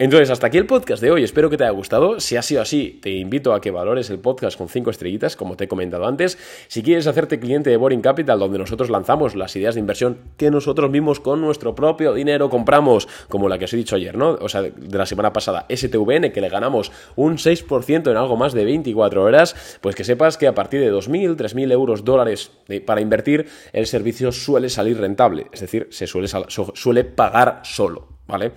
Entonces, 0.00 0.30
hasta 0.30 0.46
aquí 0.46 0.58
el 0.58 0.66
podcast 0.66 1.02
de 1.02 1.10
hoy. 1.10 1.24
Espero 1.24 1.50
que 1.50 1.56
te 1.56 1.64
haya 1.64 1.72
gustado. 1.72 2.20
Si 2.20 2.36
ha 2.36 2.42
sido 2.42 2.62
así, 2.62 3.00
te 3.02 3.10
invito 3.10 3.52
a 3.52 3.60
que 3.60 3.72
valores 3.72 4.10
el 4.10 4.20
podcast 4.20 4.56
con 4.56 4.68
5 4.68 4.90
estrellitas, 4.90 5.34
como 5.34 5.56
te 5.56 5.64
he 5.64 5.68
comentado 5.68 6.06
antes. 6.06 6.38
Si 6.68 6.84
quieres 6.84 7.08
hacerte 7.08 7.40
cliente 7.40 7.70
de 7.70 7.76
Boring 7.76 8.00
Capital, 8.00 8.38
donde 8.38 8.58
nosotros 8.58 8.90
lanzamos 8.90 9.34
las 9.34 9.56
ideas 9.56 9.74
de 9.74 9.80
inversión 9.80 10.18
que 10.36 10.52
nosotros 10.52 10.88
mismos 10.88 11.18
con 11.18 11.40
nuestro 11.40 11.74
propio 11.74 12.14
dinero 12.14 12.48
compramos, 12.48 13.08
como 13.28 13.48
la 13.48 13.58
que 13.58 13.64
os 13.64 13.72
he 13.72 13.76
dicho 13.76 13.96
ayer, 13.96 14.16
¿no? 14.16 14.38
O 14.40 14.48
sea, 14.48 14.62
de 14.62 14.98
la 14.98 15.04
semana 15.04 15.32
pasada, 15.32 15.66
STVN, 15.68 16.30
que 16.30 16.40
le 16.40 16.48
ganamos 16.48 16.92
un 17.16 17.36
6% 17.36 18.08
en 18.08 18.16
algo 18.16 18.36
más 18.36 18.52
de 18.52 18.64
24 18.64 19.24
horas, 19.24 19.78
pues 19.80 19.96
que 19.96 20.04
sepas 20.04 20.38
que 20.38 20.46
a 20.46 20.54
partir 20.54 20.78
de 20.78 20.92
2.000, 20.92 21.34
3.000 21.34 21.72
euros 21.72 22.04
dólares 22.04 22.52
para 22.86 23.00
invertir, 23.00 23.48
el 23.72 23.88
servicio 23.88 24.30
suele 24.30 24.68
salir 24.68 25.00
rentable. 25.00 25.46
Es 25.52 25.60
decir, 25.60 25.88
se 25.90 26.06
suele, 26.06 26.28
suele 26.28 27.02
pagar 27.02 27.62
solo, 27.64 28.06
¿vale? 28.28 28.52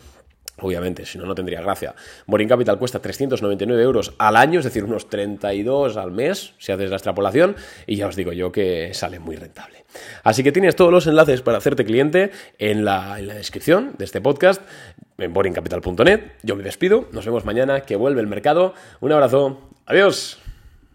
Obviamente, 0.61 1.05
si 1.05 1.17
no, 1.17 1.25
no 1.25 1.35
tendría 1.35 1.61
gracia. 1.61 1.95
Boring 2.25 2.47
Capital 2.47 2.77
cuesta 2.77 2.99
399 2.99 3.81
euros 3.83 4.13
al 4.17 4.35
año, 4.35 4.59
es 4.59 4.65
decir, 4.65 4.83
unos 4.83 5.09
32 5.09 5.97
al 5.97 6.11
mes, 6.11 6.53
si 6.57 6.71
haces 6.71 6.89
la 6.89 6.95
extrapolación, 6.95 7.55
y 7.87 7.97
ya 7.97 8.07
os 8.07 8.15
digo 8.15 8.31
yo 8.31 8.51
que 8.51 8.93
sale 8.93 9.19
muy 9.19 9.35
rentable. 9.35 9.85
Así 10.23 10.43
que 10.43 10.51
tienes 10.51 10.75
todos 10.75 10.91
los 10.91 11.07
enlaces 11.07 11.41
para 11.41 11.57
hacerte 11.57 11.85
cliente 11.85 12.31
en 12.57 12.85
la, 12.85 13.19
en 13.19 13.27
la 13.27 13.33
descripción 13.33 13.95
de 13.97 14.05
este 14.05 14.21
podcast, 14.21 14.61
en 15.17 15.33
boringcapital.net. 15.33 16.21
Yo 16.43 16.55
me 16.55 16.63
despido, 16.63 17.07
nos 17.11 17.25
vemos 17.25 17.45
mañana, 17.45 17.81
que 17.81 17.95
vuelve 17.95 18.21
el 18.21 18.27
mercado. 18.27 18.73
Un 18.99 19.11
abrazo, 19.11 19.69
adiós. 19.85 20.40